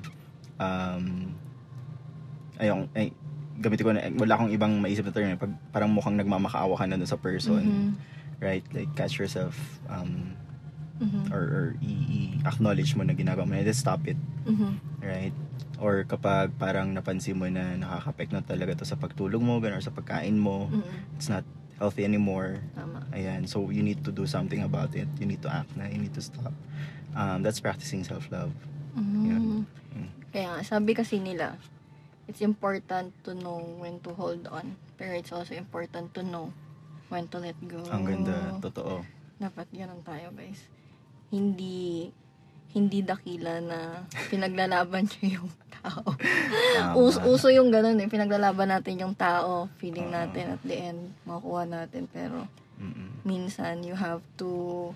um 0.56 1.06
ayong 2.56 2.86
ay 2.94 3.10
gamitin 3.58 3.84
ko 3.84 3.92
na 3.92 4.02
wala 4.14 4.32
akong 4.36 4.52
ibang 4.52 4.72
maisip 4.78 5.04
na 5.04 5.12
term 5.12 5.28
eh. 5.28 5.38
pag 5.38 5.52
parang 5.70 5.90
mukhang 5.90 6.16
nagmamakaawa 6.16 6.76
ka 6.76 6.84
na 6.84 6.96
dun 6.96 7.08
sa 7.08 7.16
person 7.16 7.62
Mhm. 7.62 7.88
right 8.38 8.64
like 8.72 8.90
catch 8.94 9.16
yourself 9.16 9.56
um 9.88 10.36
Mhm. 10.96 11.28
or, 11.28 11.42
or 11.44 11.66
i-acknowledge 11.80 12.96
mo 12.96 13.04
na 13.04 13.12
ginagawa 13.12 13.44
mo 13.44 13.52
na 13.52 13.64
let's 13.64 13.80
stop 13.80 14.04
it 14.04 14.16
Mhm. 14.48 14.80
right 15.00 15.34
or 15.76 16.04
kapag 16.04 16.56
parang 16.56 16.96
napansin 16.96 17.36
mo 17.36 17.44
na 17.48 17.76
nakaka-affect 17.76 18.32
na 18.32 18.40
talaga 18.40 18.72
to 18.76 18.84
sa 18.84 18.96
pagtulog 18.96 19.40
mo 19.40 19.60
ganun 19.60 19.76
or 19.76 19.84
sa 19.84 19.92
pagkain 19.92 20.36
mo 20.36 20.72
Mhm. 20.72 21.16
it's 21.16 21.28
not 21.28 21.44
healthy 21.76 22.08
anymore 22.08 22.64
Tama. 22.72 23.04
Ayan, 23.12 23.44
so 23.44 23.68
you 23.68 23.84
need 23.84 24.00
to 24.00 24.08
do 24.08 24.24
something 24.24 24.64
about 24.64 24.96
it. 24.96 25.04
You 25.16 25.28
need 25.28 25.44
to 25.44 25.52
act 25.52 25.76
na, 25.76 25.84
you 25.84 26.00
need 26.00 26.16
to 26.16 26.24
stop. 26.24 26.52
Um, 27.12 27.44
that's 27.44 27.60
practicing 27.60 28.00
self-love. 28.00 28.52
Mhm. 28.96 29.68
Mm. 29.92 30.08
Kaya 30.32 30.60
sabi 30.60 30.92
kasi 30.92 31.20
nila, 31.20 31.60
it's 32.26 32.40
important 32.40 33.14
to 33.22 33.32
know 33.32 33.58
when 33.78 33.98
to 34.02 34.10
hold 34.12 34.46
on. 34.48 34.74
Pero 34.94 35.14
it's 35.14 35.30
also 35.30 35.52
important 35.52 36.12
to 36.12 36.22
know 36.22 36.50
when 37.08 37.26
to 37.28 37.38
let 37.38 37.56
go. 37.62 37.82
Ang 37.88 38.04
ganda, 38.04 38.58
totoo. 38.60 39.02
Dapat 39.36 39.66
ganun 39.70 40.02
tayo, 40.02 40.32
guys. 40.32 40.60
Hindi 41.28 42.10
hindi 42.72 43.00
dakila 43.00 43.56
na 43.58 44.04
pinaglalaban 44.28 45.08
nyo 45.16 45.40
yung 45.40 45.50
tao. 45.80 46.02
Us, 46.98 47.16
uso 47.24 47.48
yung 47.48 47.72
ganun 47.72 47.96
eh. 47.96 48.04
Pinaglalaban 48.04 48.68
natin 48.68 49.00
yung 49.00 49.14
tao. 49.14 49.70
Feeling 49.78 50.10
Oo. 50.10 50.16
natin 50.16 50.44
at 50.52 50.62
the 50.62 50.76
end, 50.76 51.00
makukuha 51.24 51.64
natin. 51.64 52.04
Pero 52.06 52.44
Mm-mm. 52.76 53.24
minsan, 53.24 53.80
you 53.80 53.96
have 53.96 54.20
to 54.36 54.92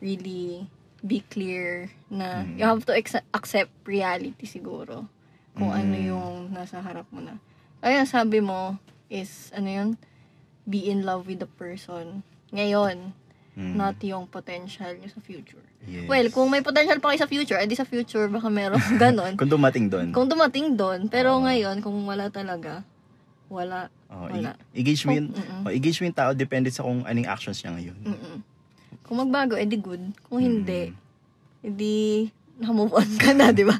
really 0.00 0.64
be 0.98 1.20
clear 1.28 1.90
na 2.08 2.42
Mm. 2.42 2.56
you 2.56 2.64
have 2.64 2.82
to 2.82 2.94
ex- 2.94 3.26
accept 3.30 3.70
reality 3.84 4.46
siguro. 4.46 5.06
Kung 5.58 5.70
ano 5.70 5.92
Mm. 5.92 6.06
yung 6.06 6.32
nasa 6.48 6.78
harap 6.78 7.04
mo 7.10 7.18
na. 7.18 7.34
Kaya 7.78 8.02
sabi 8.04 8.38
mo 8.38 8.78
is, 9.08 9.50
ano 9.50 9.66
yun? 9.66 9.88
Be 10.64 10.86
in 10.86 11.02
love 11.02 11.26
with 11.26 11.38
the 11.38 11.50
person. 11.50 12.22
Ngayon, 12.50 13.12
Mm. 13.52 13.74
not 13.74 13.98
yung 14.00 14.24
potential 14.24 14.94
nyo 14.94 15.08
sa 15.08 15.18
future. 15.18 15.58
Yes. 15.82 16.06
Well, 16.06 16.26
kung 16.28 16.46
may 16.46 16.60
potential 16.60 16.98
pa 16.98 17.10
kayo 17.10 17.18
sa 17.18 17.26
future, 17.26 17.58
edi 17.58 17.74
sa 17.74 17.82
future 17.82 18.26
baka 18.28 18.46
meron 18.46 18.78
ganon. 19.02 19.34
Kung 19.34 19.50
dumating 19.50 19.86
doon. 19.88 20.14
kung 20.14 20.26
dumating 20.26 20.74
doon, 20.74 21.06
pero 21.06 21.34
Oo. 21.34 21.42
ngayon, 21.42 21.80
kung 21.80 21.98
wala 22.04 22.28
talaga, 22.28 22.86
wala. 23.48 23.90
Oh, 24.06 24.24
wala. 24.24 24.54
i- 24.72 24.80
i-gauge 24.80 25.04
mo 25.04 25.12
yung, 25.12 25.28
oh, 25.64 25.68
mo 25.68 26.04
yung 26.04 26.16
tao 26.16 26.30
depende 26.32 26.70
sa 26.70 26.80
kung 26.80 27.02
anong 27.02 27.26
actions 27.26 27.58
niya 27.58 27.74
ngayon. 27.74 27.96
Mm-mm. 28.06 28.36
Kung 29.02 29.16
magbago, 29.18 29.52
edi 29.52 29.74
good. 29.74 30.00
Kung 30.24 30.38
hindi, 30.38 30.88
Mm. 30.88 30.96
edi 31.64 31.96
na-move 32.56 32.94
on 32.94 33.10
ka 33.16 33.32
na, 33.32 33.50
di 33.50 33.64
ba? 33.64 33.74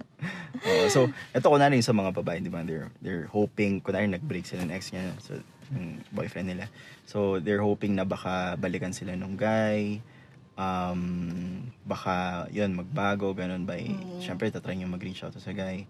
Oo, 0.64 0.85
so, 0.90 1.01
ito 1.35 1.47
kunwari 1.47 1.79
yung 1.79 1.87
sa 1.87 1.94
mga 1.94 2.11
babae, 2.11 2.38
di 2.42 2.51
ba? 2.51 2.64
They're, 2.66 2.90
they're 2.99 3.27
hoping, 3.31 3.79
kunwari 3.79 4.11
nag-break 4.11 4.47
sila 4.47 4.66
ng 4.66 4.75
ex 4.75 4.90
niya, 4.90 5.14
so, 5.23 5.38
yung 5.71 6.01
boyfriend 6.11 6.49
nila. 6.51 6.66
So, 7.05 7.38
they're 7.38 7.62
hoping 7.62 7.94
na 7.94 8.03
baka 8.09 8.57
balikan 8.59 8.90
sila 8.90 9.14
nung 9.14 9.37
guy, 9.38 10.01
um, 10.59 11.62
baka, 11.87 12.47
yun, 12.51 12.75
magbago, 12.75 13.31
ganun 13.37 13.62
by, 13.68 13.87
Mm. 13.87 14.21
syempre, 14.25 14.51
tatry 14.51 14.75
nyo 14.77 14.90
mag-reach 14.90 15.23
out 15.23 15.37
sa 15.37 15.53
guy. 15.55 15.87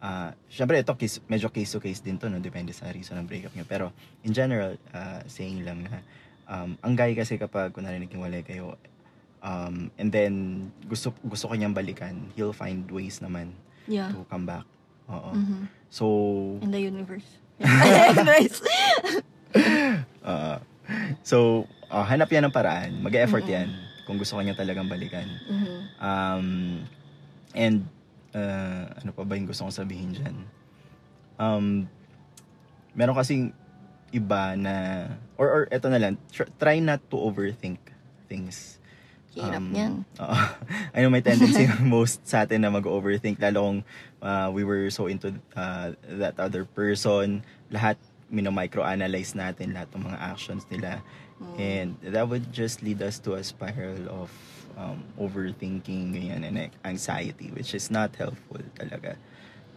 Ah, 0.00 0.32
syempre, 0.48 0.80
ito, 0.80 0.96
case, 0.96 1.20
medyo 1.28 1.52
case 1.52 1.76
to 1.76 1.78
case 1.78 2.00
din 2.00 2.16
to, 2.16 2.32
no? 2.32 2.40
Depende 2.40 2.72
sa 2.72 2.88
reason 2.88 3.20
ng 3.20 3.28
breakup 3.28 3.52
nyo. 3.52 3.68
Pero, 3.68 3.92
in 4.24 4.32
general, 4.32 4.80
ah, 4.96 5.20
saying 5.28 5.60
lang 5.60 5.84
na, 5.84 6.00
um, 6.48 6.72
ang 6.80 6.96
guy 6.96 7.12
kasi 7.12 7.36
kapag, 7.36 7.76
kunwari 7.76 8.00
naghiwalay 8.00 8.40
kayo, 8.40 8.80
um, 9.44 9.92
and 10.00 10.08
then, 10.08 10.66
gusto, 10.88 11.12
gusto 11.20 11.52
ko 11.52 11.54
niyang 11.54 11.76
balikan, 11.76 12.32
he'll 12.32 12.56
find 12.56 12.88
ways 12.88 13.20
naman 13.20 13.52
Yeah. 13.86 14.10
to 14.10 14.24
come 14.26 14.44
back. 14.44 14.64
Oo. 15.08 15.30
Mhm. 15.32 15.60
So, 15.90 16.04
In 16.62 16.70
the 16.70 16.80
universe. 16.80 17.26
Anyways. 17.60 18.62
uh, 20.24 20.58
so, 21.22 21.66
uh, 21.90 22.02
hanap 22.02 22.30
yan 22.30 22.46
ng 22.46 22.54
paraan. 22.54 22.98
Mag-effort 23.00 23.46
Mm-mm. 23.46 23.56
yan 23.56 23.68
kung 24.06 24.18
gusto 24.18 24.34
kanya 24.34 24.58
talagang 24.58 24.90
balikan. 24.90 25.26
Mhm. 25.46 25.74
Um, 25.98 26.46
and, 27.54 27.86
uh, 28.34 28.90
ano 28.98 29.10
pa 29.14 29.22
ba 29.22 29.38
yung 29.38 29.46
gusto 29.46 29.62
kong 29.62 29.74
sabihin 29.76 30.10
dyan? 30.14 30.36
Um, 31.38 31.86
meron 32.92 33.14
kasing 33.14 33.54
iba 34.10 34.58
na, 34.58 34.74
or, 35.38 35.46
or 35.46 35.62
eto 35.70 35.86
na 35.86 36.02
lang, 36.02 36.18
tr- 36.34 36.50
try 36.58 36.82
not 36.82 36.98
to 37.06 37.14
overthink 37.14 37.78
things. 38.26 38.79
Hirap 39.30 39.62
Um, 39.62 39.70
yan. 39.70 39.92
Oo. 40.18 40.36
I 40.94 40.98
know 41.02 41.10
may 41.10 41.22
tendency 41.22 41.70
most 41.82 42.26
sa 42.26 42.42
atin 42.42 42.66
na 42.66 42.70
mag-overthink 42.74 43.38
lalo 43.38 43.62
kung 43.62 43.78
uh, 44.26 44.50
we 44.50 44.66
were 44.66 44.90
so 44.90 45.06
into 45.06 45.30
uh, 45.54 45.94
that 46.18 46.34
other 46.42 46.66
person. 46.66 47.46
Lahat 47.70 47.94
mino-microanalyze 48.30 49.38
natin 49.38 49.74
lahat 49.74 49.90
ng 49.94 50.02
mga 50.06 50.18
actions 50.18 50.66
nila. 50.70 51.02
Mm. 51.38 51.54
And 51.58 51.88
that 52.14 52.26
would 52.26 52.50
just 52.50 52.82
lead 52.82 53.02
us 53.02 53.22
to 53.22 53.38
a 53.38 53.42
spiral 53.42 54.02
of 54.10 54.30
um, 54.74 55.02
overthinking 55.18 56.14
ganyan, 56.14 56.46
and 56.46 56.70
anxiety 56.84 57.50
which 57.54 57.74
is 57.74 57.90
not 57.90 58.14
helpful 58.18 58.62
talaga. 58.78 59.14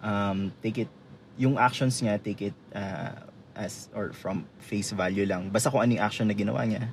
Um, 0.03 0.51
take 0.61 0.85
it, 0.85 0.91
yung 1.37 1.57
actions 1.57 2.01
niya, 2.01 2.21
take 2.21 2.53
it 2.53 2.57
uh, 2.75 3.15
as 3.55 3.89
or 3.93 4.13
from 4.13 4.45
face 4.59 4.91
value 4.91 5.25
lang. 5.25 5.49
Basta 5.49 5.69
kung 5.69 5.81
anong 5.81 6.01
action 6.01 6.25
na 6.27 6.35
ginawa 6.35 6.65
niya, 6.65 6.89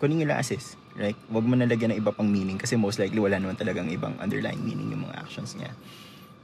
kunin 0.00 0.24
nyo 0.24 0.34
lang 0.34 0.40
assist. 0.42 0.81
Right? 0.92 1.16
Huwag 1.32 1.44
mo 1.48 1.56
nalagyan 1.56 1.96
ng 1.96 2.00
iba 2.04 2.12
pang 2.12 2.28
meaning 2.28 2.60
kasi 2.60 2.76
most 2.76 3.00
likely 3.00 3.16
wala 3.16 3.40
naman 3.40 3.56
talagang 3.56 3.88
ibang 3.88 4.12
underlying 4.20 4.60
meaning 4.60 4.92
yung 4.92 5.08
mga 5.08 5.16
actions 5.24 5.56
niya. 5.56 5.72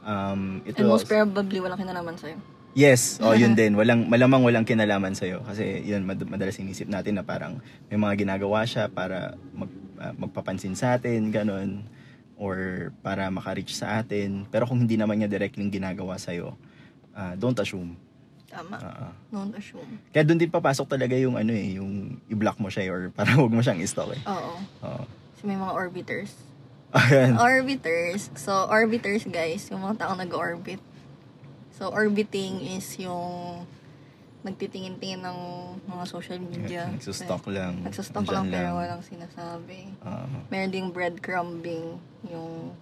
Um, 0.08 0.64
it 0.64 0.80
And 0.80 0.88
most 0.88 1.04
also- 1.04 1.12
probably, 1.12 1.61
walang 1.61 1.80
kinalaman 1.80 2.16
sa'yo. 2.16 2.40
Yes, 2.76 3.18
oh 3.20 3.32
yun 3.34 3.52
din. 3.61 3.74
Walang 3.76 4.08
malamang 4.08 4.44
walang 4.44 4.64
kinalaman 4.64 5.12
sa 5.16 5.26
kasi 5.44 5.82
yun 5.84 6.04
mad- 6.04 6.28
madalas 6.28 6.56
inisip 6.61 6.88
natin 6.88 7.20
na 7.20 7.24
parang 7.24 7.61
may 7.92 7.98
mga 8.00 8.24
ginagawa 8.24 8.64
siya 8.64 8.88
para 8.88 9.34
mag, 9.52 9.68
ah, 10.00 10.14
magpapansin 10.14 10.76
sa 10.78 10.96
atin, 10.96 11.28
ganun 11.28 11.84
or 12.38 12.90
para 13.02 13.26
maka-reach 13.34 13.74
sa 13.74 13.98
atin. 13.98 14.46
Pero 14.46 14.64
kung 14.64 14.78
hindi 14.78 14.94
naman 14.94 15.18
niya 15.18 15.28
directly 15.28 15.66
ginagawa 15.68 16.16
sa 16.22 16.30
ah 17.18 17.34
don't 17.34 17.58
assume. 17.58 17.98
Tama. 18.48 18.76
Ah, 18.80 19.12
ah. 19.12 19.12
Don't 19.28 19.52
assume. 19.52 20.00
Kaya 20.08 20.24
doon 20.24 20.40
din 20.40 20.48
papasok 20.48 20.88
talaga 20.88 21.12
yung 21.20 21.37
ano 21.37 21.52
eh, 21.52 21.76
yung 21.76 22.16
i-block 22.32 22.56
mo 22.56 22.72
siya 22.72 22.88
or 22.88 23.12
para 23.12 23.37
wag 23.40 23.52
mo 23.52 23.61
siyang 23.61 23.80
i-stalk 23.84 24.16
eh. 24.16 24.22
Oo. 24.24 24.52
Oo. 24.88 25.04
Kasi 25.37 25.42
may 25.44 25.61
mga 25.61 25.72
orbiters. 25.76 26.32
Ayan. 26.96 27.37
Orbiters. 27.37 28.32
So, 28.40 28.64
orbiters, 28.72 29.28
guys, 29.28 29.68
yung 29.68 29.84
mga 29.84 30.00
taong 30.00 30.18
nag-orbit. 30.24 30.80
So, 31.76 31.92
orbiting 31.92 32.64
is 32.64 32.88
yung 32.96 33.62
nagtitingin-tingin 34.42 35.20
ng 35.20 35.38
mga 35.84 36.04
social 36.08 36.40
media. 36.40 36.88
Nagsustalk 36.88 37.44
lang. 37.52 37.84
Nagsustalk 37.84 38.24
Andyan 38.24 38.34
lang 38.34 38.46
pero 38.48 38.68
walang 38.80 39.02
sinasabi. 39.04 39.92
Ah, 40.00 40.24
Meron 40.48 40.72
ding 40.72 40.88
breadcrumbing, 40.88 42.00
yung 42.24 42.72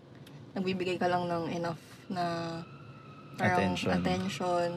nagbibigay 0.54 0.96
ka 0.96 1.10
lang 1.10 1.26
ng 1.26 1.44
enough 1.50 1.82
na 2.06 2.24
parang 3.36 3.74
Attention. 3.74 3.90
attention 3.92 4.70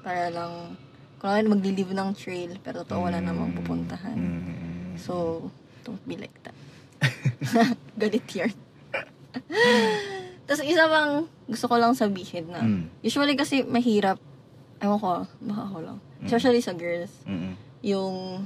para 0.00 0.28
lang 0.28 0.76
kung 1.16 1.28
ano 1.28 1.52
magli-leave 1.52 1.92
ng 1.92 2.10
trail 2.12 2.56
pero 2.58 2.80
to 2.82 2.96
wala 2.96 3.18
namang 3.18 3.52
pupuntahan. 3.52 4.16
mm, 4.16 4.96
So, 4.96 5.46
don't 5.82 6.00
be 6.04 6.16
like 6.16 6.34
that. 6.42 6.56
Galit 8.00 8.24
yarn. 8.30 8.52
Tapos 10.44 10.62
isa 10.62 10.84
pang 10.86 11.12
gusto 11.46 11.66
ko 11.66 11.76
lang 11.76 11.94
sabihin 11.94 12.50
na, 12.50 12.60
Mm. 12.60 12.90
usually 13.00 13.34
kasi 13.34 13.62
mahirap, 13.62 14.18
ewan 14.78 14.98
ko, 14.98 15.08
ah, 15.14 15.26
baka 15.38 15.62
ako 15.64 15.78
lang. 15.80 15.98
Mm. 16.18 16.26
Especially 16.26 16.60
sa 16.60 16.74
girls, 16.74 17.12
mm, 17.24 17.52
yung 17.82 18.44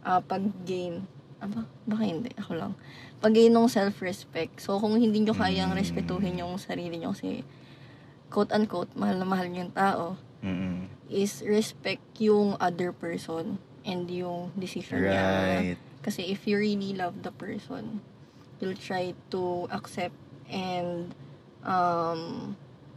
ah, 0.00 0.20
pag-gain, 0.20 1.04
aba, 1.38 1.64
baka 1.84 2.02
hindi, 2.02 2.30
ako 2.34 2.52
lang. 2.54 2.72
Pag-gain 3.18 3.50
ng 3.50 3.68
self-respect. 3.68 4.56
So, 4.58 4.78
kung 4.78 4.94
hindi 4.94 5.20
nyo 5.20 5.34
kayang 5.34 5.70
Mm. 5.70 5.76
respetuhin 5.76 6.38
yung 6.38 6.56
sarili 6.56 6.96
nyo 6.96 7.12
kasi, 7.12 7.42
quote-unquote, 8.28 8.94
mahal 8.94 9.16
na 9.16 9.26
mahal 9.26 9.46
nyo 9.46 9.60
yung 9.60 9.74
tao, 9.74 10.16
mm, 10.44 10.88
is 11.08 11.40
respect 11.44 12.04
yung 12.20 12.56
other 12.60 12.92
person 12.92 13.58
and 13.86 14.10
yung 14.10 14.52
decision 14.58 15.08
niya. 15.08 15.26
Right. 15.26 15.78
Kasi 16.04 16.28
if 16.30 16.46
you 16.46 16.60
really 16.60 16.92
love 16.94 17.24
the 17.24 17.32
person, 17.32 18.00
you'll 18.60 18.78
try 18.78 19.14
to 19.32 19.66
accept 19.70 20.14
and 20.48 21.14
um 21.64 22.54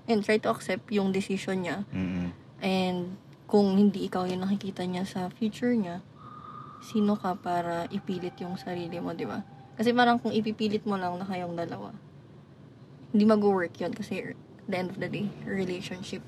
and 0.08 0.24
try 0.26 0.38
to 0.38 0.50
accept 0.52 0.92
yung 0.92 1.16
decision 1.16 1.66
niya. 1.66 1.78
Mm, 1.94 2.30
And 2.62 3.18
kung 3.50 3.76
hindi 3.76 4.06
ikaw 4.08 4.30
yung 4.30 4.46
nakikita 4.46 4.86
niya 4.86 5.04
sa 5.04 5.28
future 5.34 5.74
niya, 5.74 6.00
sino 6.82 7.18
ka 7.18 7.36
para 7.36 7.90
ipilit 7.92 8.38
yung 8.40 8.56
sarili 8.56 9.02
mo, 9.02 9.12
di 9.12 9.26
ba? 9.26 9.44
Kasi 9.76 9.92
parang 9.92 10.22
kung 10.22 10.32
ipipilit 10.32 10.86
mo 10.86 10.96
lang 10.96 11.18
na 11.18 11.26
kayong 11.26 11.58
dalawa, 11.58 11.92
hindi 13.12 13.26
mag-work 13.28 13.76
yun 13.82 13.92
kasi 13.92 14.34
at 14.34 14.38
the 14.70 14.78
end 14.78 14.90
of 14.94 14.98
the 15.02 15.10
day, 15.10 15.28
relationship, 15.44 16.22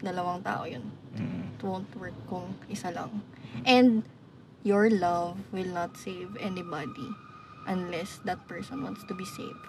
dalawang 0.00 0.40
tao 0.40 0.64
yun. 0.64 0.84
mm, 1.12 1.54
It 1.54 1.62
won't 1.62 1.88
work 1.94 2.16
kung 2.24 2.56
isa 2.66 2.88
lang. 2.88 3.20
And 3.62 4.00
your 4.62 4.88
love 4.88 5.36
will 5.50 5.68
not 5.68 5.94
save 5.94 6.32
anybody 6.36 7.08
unless 7.64 8.20
that 8.24 8.40
person 8.44 8.80
wants 8.80 9.04
to 9.04 9.12
be 9.12 9.24
saved. 9.24 9.60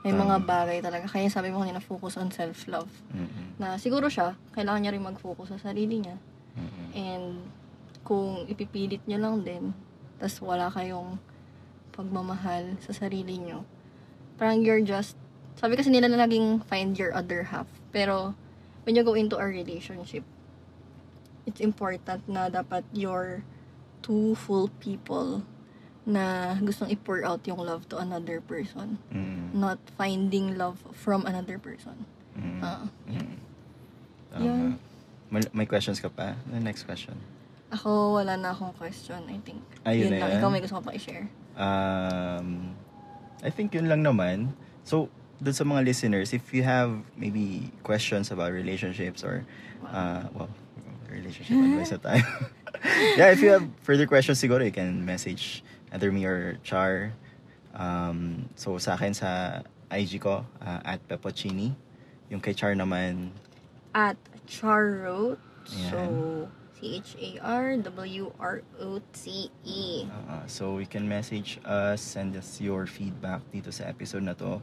May 0.00 0.12
Tama. 0.12 0.24
mga 0.24 0.36
bagay 0.44 0.78
talaga. 0.80 1.04
Kaya 1.06 1.26
sabi 1.26 1.50
mo 1.50 1.60
kanina, 1.60 1.78
focus 1.78 2.16
on 2.16 2.30
self-love. 2.30 2.88
mm, 3.10 3.58
Na 3.58 3.76
siguro 3.76 4.06
siya, 4.06 4.36
kailangan 4.52 4.80
niya 4.80 4.94
rin 4.94 5.02
mag-focus 5.02 5.52
sa 5.52 5.70
sarili 5.70 6.00
niya. 6.00 6.16
mm, 6.54 6.86
And 6.94 7.26
kung 8.00 8.46
ipipilit 8.46 9.02
niyo 9.04 9.18
lang 9.18 9.42
din, 9.42 9.74
tas 10.16 10.38
wala 10.38 10.70
kayong 10.70 11.18
pagmamahal 11.90 12.76
sa 12.78 12.92
sarili 12.92 13.36
niyo, 13.36 13.64
parang 14.36 14.60
you're 14.60 14.80
just, 14.80 15.16
sabi 15.56 15.74
kasi 15.74 15.88
nila 15.88 16.06
na 16.06 16.22
laging 16.22 16.60
find 16.64 16.94
your 16.94 17.10
other 17.10 17.48
half. 17.48 17.66
Pero, 17.90 18.36
when 18.86 18.94
you 18.94 19.02
go 19.02 19.14
into 19.14 19.34
a 19.36 19.44
relationship, 19.44 20.22
it's 21.44 21.58
important 21.60 22.22
na 22.26 22.46
dapat 22.48 22.86
you're 22.94 23.42
two 24.00 24.38
full 24.38 24.70
people 24.78 25.42
na 26.06 26.54
gustong 26.62 26.86
i-pour 26.88 27.26
out 27.26 27.42
yung 27.44 27.58
love 27.58 27.82
to 27.90 27.98
another 27.98 28.38
person. 28.38 29.02
mm, 29.10 29.50
Not 29.50 29.82
finding 29.98 30.54
love 30.54 30.78
from 30.94 31.26
another 31.26 31.58
person. 31.58 32.06
mm, 32.38 32.62
Ah. 32.62 32.86
mm. 33.10 33.34
Tama. 34.30 34.44
Yun. 34.46 34.78
May- 35.26 35.50
May 35.52 35.66
questions 35.66 35.98
ka 35.98 36.06
pa? 36.06 36.38
The 36.46 36.62
next 36.62 36.86
question. 36.86 37.18
Ako, 37.74 38.22
wala 38.22 38.38
na 38.38 38.54
akong 38.54 38.70
question, 38.78 39.18
I 39.26 39.42
think. 39.42 39.58
Ayun 39.82 40.06
Yun 40.06 40.10
na 40.14 40.18
lang. 40.22 40.30
yan. 40.30 40.38
Ikaw 40.38 40.48
may 40.48 40.62
gusto 40.62 40.78
ko 40.78 40.82
pa 40.86 40.94
i-share. 40.94 41.26
Um, 41.58 42.70
I 43.42 43.50
think 43.50 43.74
yun 43.74 43.90
lang 43.90 44.06
naman. 44.06 44.54
So, 44.86 45.10
dun 45.42 45.52
sa 45.52 45.64
mga 45.64 45.84
listeners, 45.84 46.32
if 46.32 46.52
you 46.54 46.62
have 46.62 46.92
maybe 47.16 47.72
questions 47.82 48.30
about 48.30 48.52
relationships 48.52 49.24
or, 49.24 49.44
uh, 49.92 50.24
well, 50.32 50.50
relationship 51.10 51.56
advice 51.56 51.92
na 51.92 52.00
tayo. 52.00 52.24
yeah, 53.18 53.30
if 53.32 53.40
you 53.40 53.50
have 53.50 53.64
further 53.82 54.06
questions, 54.06 54.40
siguro 54.40 54.64
you 54.64 54.72
can 54.72 55.04
message 55.04 55.62
either 55.92 56.12
me 56.12 56.24
or 56.24 56.58
Char. 56.64 57.12
Um, 57.76 58.48
so, 58.56 58.78
sa 58.78 58.96
akin 58.96 59.12
sa 59.12 59.62
IG 59.92 60.20
ko, 60.20 60.44
uh, 60.60 60.80
at 60.84 61.00
Pepocini. 61.08 61.76
Yung 62.28 62.40
kay 62.40 62.52
Char 62.52 62.74
naman, 62.74 63.30
At 63.96 64.16
Charrote. 64.44 65.40
So, 65.64 65.96
Yan. 65.96 66.52
C-H-A-R-W-R-O-T-E. 66.76 67.80
Uh, 70.04 70.44
so 70.44 70.76
you 70.76 70.84
can 70.84 71.08
message 71.08 71.58
us, 71.64 72.02
send 72.04 72.36
us 72.36 72.60
your 72.60 72.84
feedback 72.84 73.40
dito 73.48 73.72
sa 73.72 73.88
episode 73.88 74.28
na 74.28 74.36
to. 74.36 74.60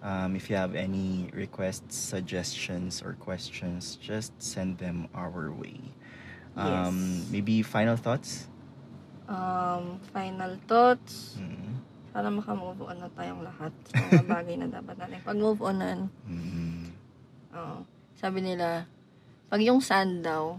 Um, 0.00 0.32
if 0.32 0.48
you 0.48 0.56
have 0.56 0.72
any 0.72 1.28
requests, 1.36 1.92
suggestions, 1.92 3.04
or 3.04 3.12
questions, 3.20 4.00
just 4.00 4.32
send 4.40 4.80
them 4.80 5.08
our 5.12 5.52
way. 5.52 5.76
Um, 6.56 7.20
Yes. 7.20 7.30
Maybe 7.30 7.54
final 7.60 7.96
thoughts? 8.00 8.48
Um, 9.28 10.00
final 10.10 10.56
thoughts. 10.64 11.36
Mm. 11.36 11.84
Para 12.10 12.26
makamove 12.26 12.80
on 12.82 12.98
na 12.98 13.12
tayong 13.12 13.44
lahat 13.44 13.70
sa 13.86 14.02
mga 14.08 14.24
bagay 14.40 14.56
na 14.58 14.66
dapat 14.72 14.96
natin. 14.98 15.20
Pag 15.22 15.38
move 15.38 15.60
onan, 15.62 16.08
Mm. 16.24 16.90
Oo. 17.54 17.78
Sabi 18.16 18.40
nila, 18.40 18.88
pag 19.52 19.60
yung 19.60 19.84
sand 19.84 20.24
daw, 20.24 20.56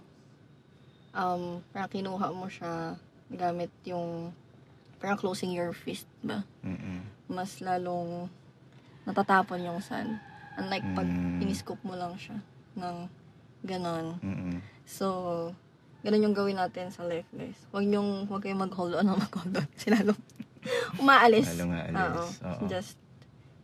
um, 1.11 1.59
parang 1.73 1.91
kinuha 1.91 2.29
mo 2.31 2.45
siya 2.47 2.95
gamit 3.27 3.71
yung, 3.83 4.31
parang 5.01 5.17
closing 5.17 5.49
your 5.51 5.73
fist 5.73 6.07
ba? 6.21 6.45
Mm-mm. 6.61 7.01
Mas 7.25 7.59
lalong 7.59 8.29
natatapon 9.03 9.61
yung 9.61 9.79
sand. 9.79 10.17
Unlike 10.53 10.85
pag 10.93 11.07
Mm. 11.07 11.39
piniscoop 11.39 11.79
mo 11.81 11.93
lang 11.93 12.13
siya 12.15 12.37
ng 12.75 12.97
ganon. 13.63 14.17
Mm-mm. 14.19 14.57
So, 14.83 15.07
ganun 16.01 16.25
yung 16.25 16.35
gawin 16.35 16.57
natin 16.57 16.89
sa 16.89 17.03
life, 17.03 17.27
guys. 17.31 17.57
Huwag 17.69 17.85
yung, 17.85 18.25
huwag 18.25 18.41
kayong 18.41 18.61
mag-hold 18.61 18.93
on 18.93 19.05
ng 19.05 19.19
mag-hold 19.23 19.53
on. 19.53 19.67
Kasi 19.71 19.89
lalong 19.89 20.19
umaalis. 20.97 21.47
Lalo 21.55 21.65
nga 21.69 21.81
alis. 21.83 21.97
Oo. 21.97 22.23
Oo. 22.47 22.63
Just 22.67 22.97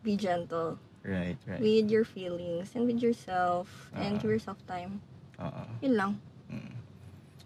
be 0.02 0.16
gentle 0.16 0.80
Right, 1.02 1.36
right. 1.46 1.60
with 1.60 1.88
your 1.88 2.04
feelings 2.04 2.72
and 2.74 2.84
with 2.84 3.00
yourself 3.00 3.68
and 3.94 4.16
Ah. 4.16 4.20
give 4.20 4.30
yourself 4.30 4.58
time. 4.66 5.00
Oo. 5.38 5.64
Yun 5.82 5.94
lang. 5.94 6.12
Mm. 6.48 6.74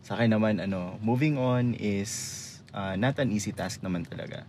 Sa 0.02 0.16
akin 0.16 0.32
naman, 0.32 0.58
ano, 0.58 0.98
moving 1.00 1.36
on 1.36 1.74
is 1.74 2.38
uh, 2.72 2.96
not 2.96 3.18
an 3.18 3.30
easy 3.30 3.52
task 3.52 3.82
naman 3.82 4.02
talaga. 4.04 4.46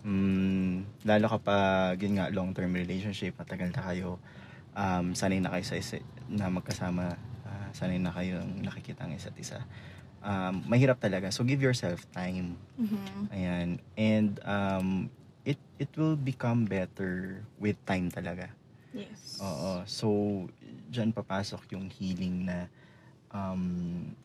Mm, 0.00 0.88
lalo 1.04 1.26
kapag, 1.28 2.00
yun 2.00 2.16
nga, 2.16 2.32
long-term 2.32 2.72
relationship, 2.72 3.36
matagal 3.36 3.68
na 3.76 3.82
kayo, 3.84 4.16
um, 4.72 5.12
sanay 5.12 5.44
na 5.44 5.52
kayo 5.52 5.64
sa 5.64 5.76
isa, 5.76 6.00
na 6.24 6.48
magkasama, 6.48 7.20
uh, 7.44 7.68
sanay 7.76 8.00
na 8.00 8.08
kayong 8.12 8.64
nakikita 8.64 9.04
ang 9.04 9.12
isa't 9.12 9.36
isa. 9.36 9.60
Um, 10.24 10.64
mahirap 10.68 11.00
talaga. 11.00 11.28
So, 11.32 11.44
give 11.44 11.60
yourself 11.60 12.04
time. 12.16 12.56
Mhm. 12.80 13.28
Ayan. 13.32 13.68
And, 13.96 14.32
um, 14.44 14.88
it, 15.44 15.60
it 15.80 15.92
will 15.96 16.16
become 16.16 16.64
better 16.64 17.44
with 17.60 17.76
time 17.84 18.08
talaga. 18.12 18.48
Yes. 18.96 19.36
Oo. 19.40 19.84
So, 19.84 20.06
dyan 20.88 21.12
papasok 21.12 21.76
yung 21.76 21.92
healing 21.92 22.48
na 22.48 22.68
um, 23.30 23.62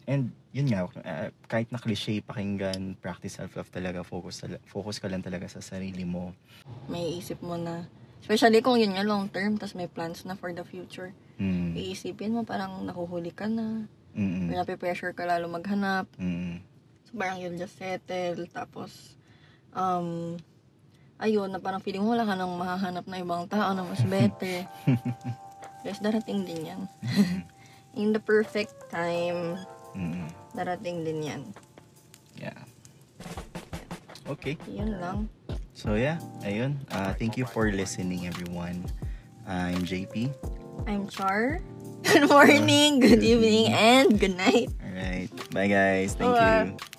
and 0.06 0.32
yun 0.52 0.72
nga, 0.72 0.88
uh, 0.88 1.30
kahit 1.46 1.68
na 1.70 1.78
cliche 1.78 2.22
pakinggan, 2.22 2.96
practice 2.98 3.38
self-love 3.38 3.70
talaga, 3.70 4.02
focus, 4.02 4.46
focus 4.66 4.98
ka 4.98 5.12
lang 5.12 5.22
talaga 5.22 5.50
sa 5.50 5.60
sarili 5.60 6.08
mo. 6.08 6.32
May 6.88 7.20
isip 7.20 7.44
mo 7.44 7.60
na, 7.60 7.86
especially 8.24 8.64
kung 8.64 8.80
yun 8.80 8.96
nga 8.96 9.04
long 9.04 9.28
term, 9.28 9.60
tas 9.60 9.76
may 9.76 9.88
plans 9.88 10.24
na 10.24 10.34
for 10.34 10.50
the 10.56 10.64
future. 10.64 11.12
Mm. 11.36 11.76
Iisipin 11.76 12.32
mo 12.32 12.48
parang 12.48 12.82
nahuhuli 12.84 13.36
ka 13.36 13.46
na, 13.52 13.84
Mm. 14.16 14.48
or 14.48 14.64
nape-pressure 14.64 15.12
ka 15.12 15.28
lalo 15.28 15.52
maghanap. 15.52 16.08
Mm. 16.16 16.64
So 17.04 17.20
parang 17.20 17.36
you'll 17.44 17.60
just 17.60 17.76
settle, 17.76 18.48
tapos, 18.48 19.20
um, 19.76 20.40
ayun, 21.20 21.52
na 21.52 21.60
parang 21.60 21.84
feeling 21.84 22.00
mo 22.00 22.16
wala 22.16 22.24
ka 22.24 22.32
nang 22.32 22.56
mahahanap 22.56 23.04
na 23.12 23.20
ibang 23.20 23.44
tao 23.52 23.76
na 23.76 23.84
mas 23.84 24.00
better. 24.08 24.64
Guys, 25.84 26.00
darating 26.00 26.48
din 26.48 26.72
yan. 26.72 26.82
In 27.96 28.12
the 28.12 28.20
perfect 28.20 28.76
time, 28.92 29.56
Mm. 29.96 30.28
darating 30.52 31.08
din 31.08 31.24
yan. 31.24 31.42
Yeah. 32.36 32.60
Okay. 34.28 34.60
Yun 34.68 35.00
lang. 35.00 35.32
So 35.72 35.96
yeah, 35.96 36.20
ayun. 36.44 36.76
Uh, 36.92 37.16
thank 37.16 37.40
you 37.40 37.48
for 37.48 37.72
listening 37.72 38.28
everyone. 38.28 38.84
I'm 39.48 39.84
JP. 39.88 40.34
I'm 40.88 41.08
Char. 41.08 41.64
Good 42.06 42.30
morning, 42.30 43.02
good 43.02 43.24
evening, 43.26 43.74
and 43.74 44.20
good 44.22 44.38
night. 44.38 44.70
Alright. 44.78 45.32
Bye 45.50 45.68
guys. 45.68 46.14
Thank 46.14 46.38
Bye. 46.38 46.70
you. 46.70 46.95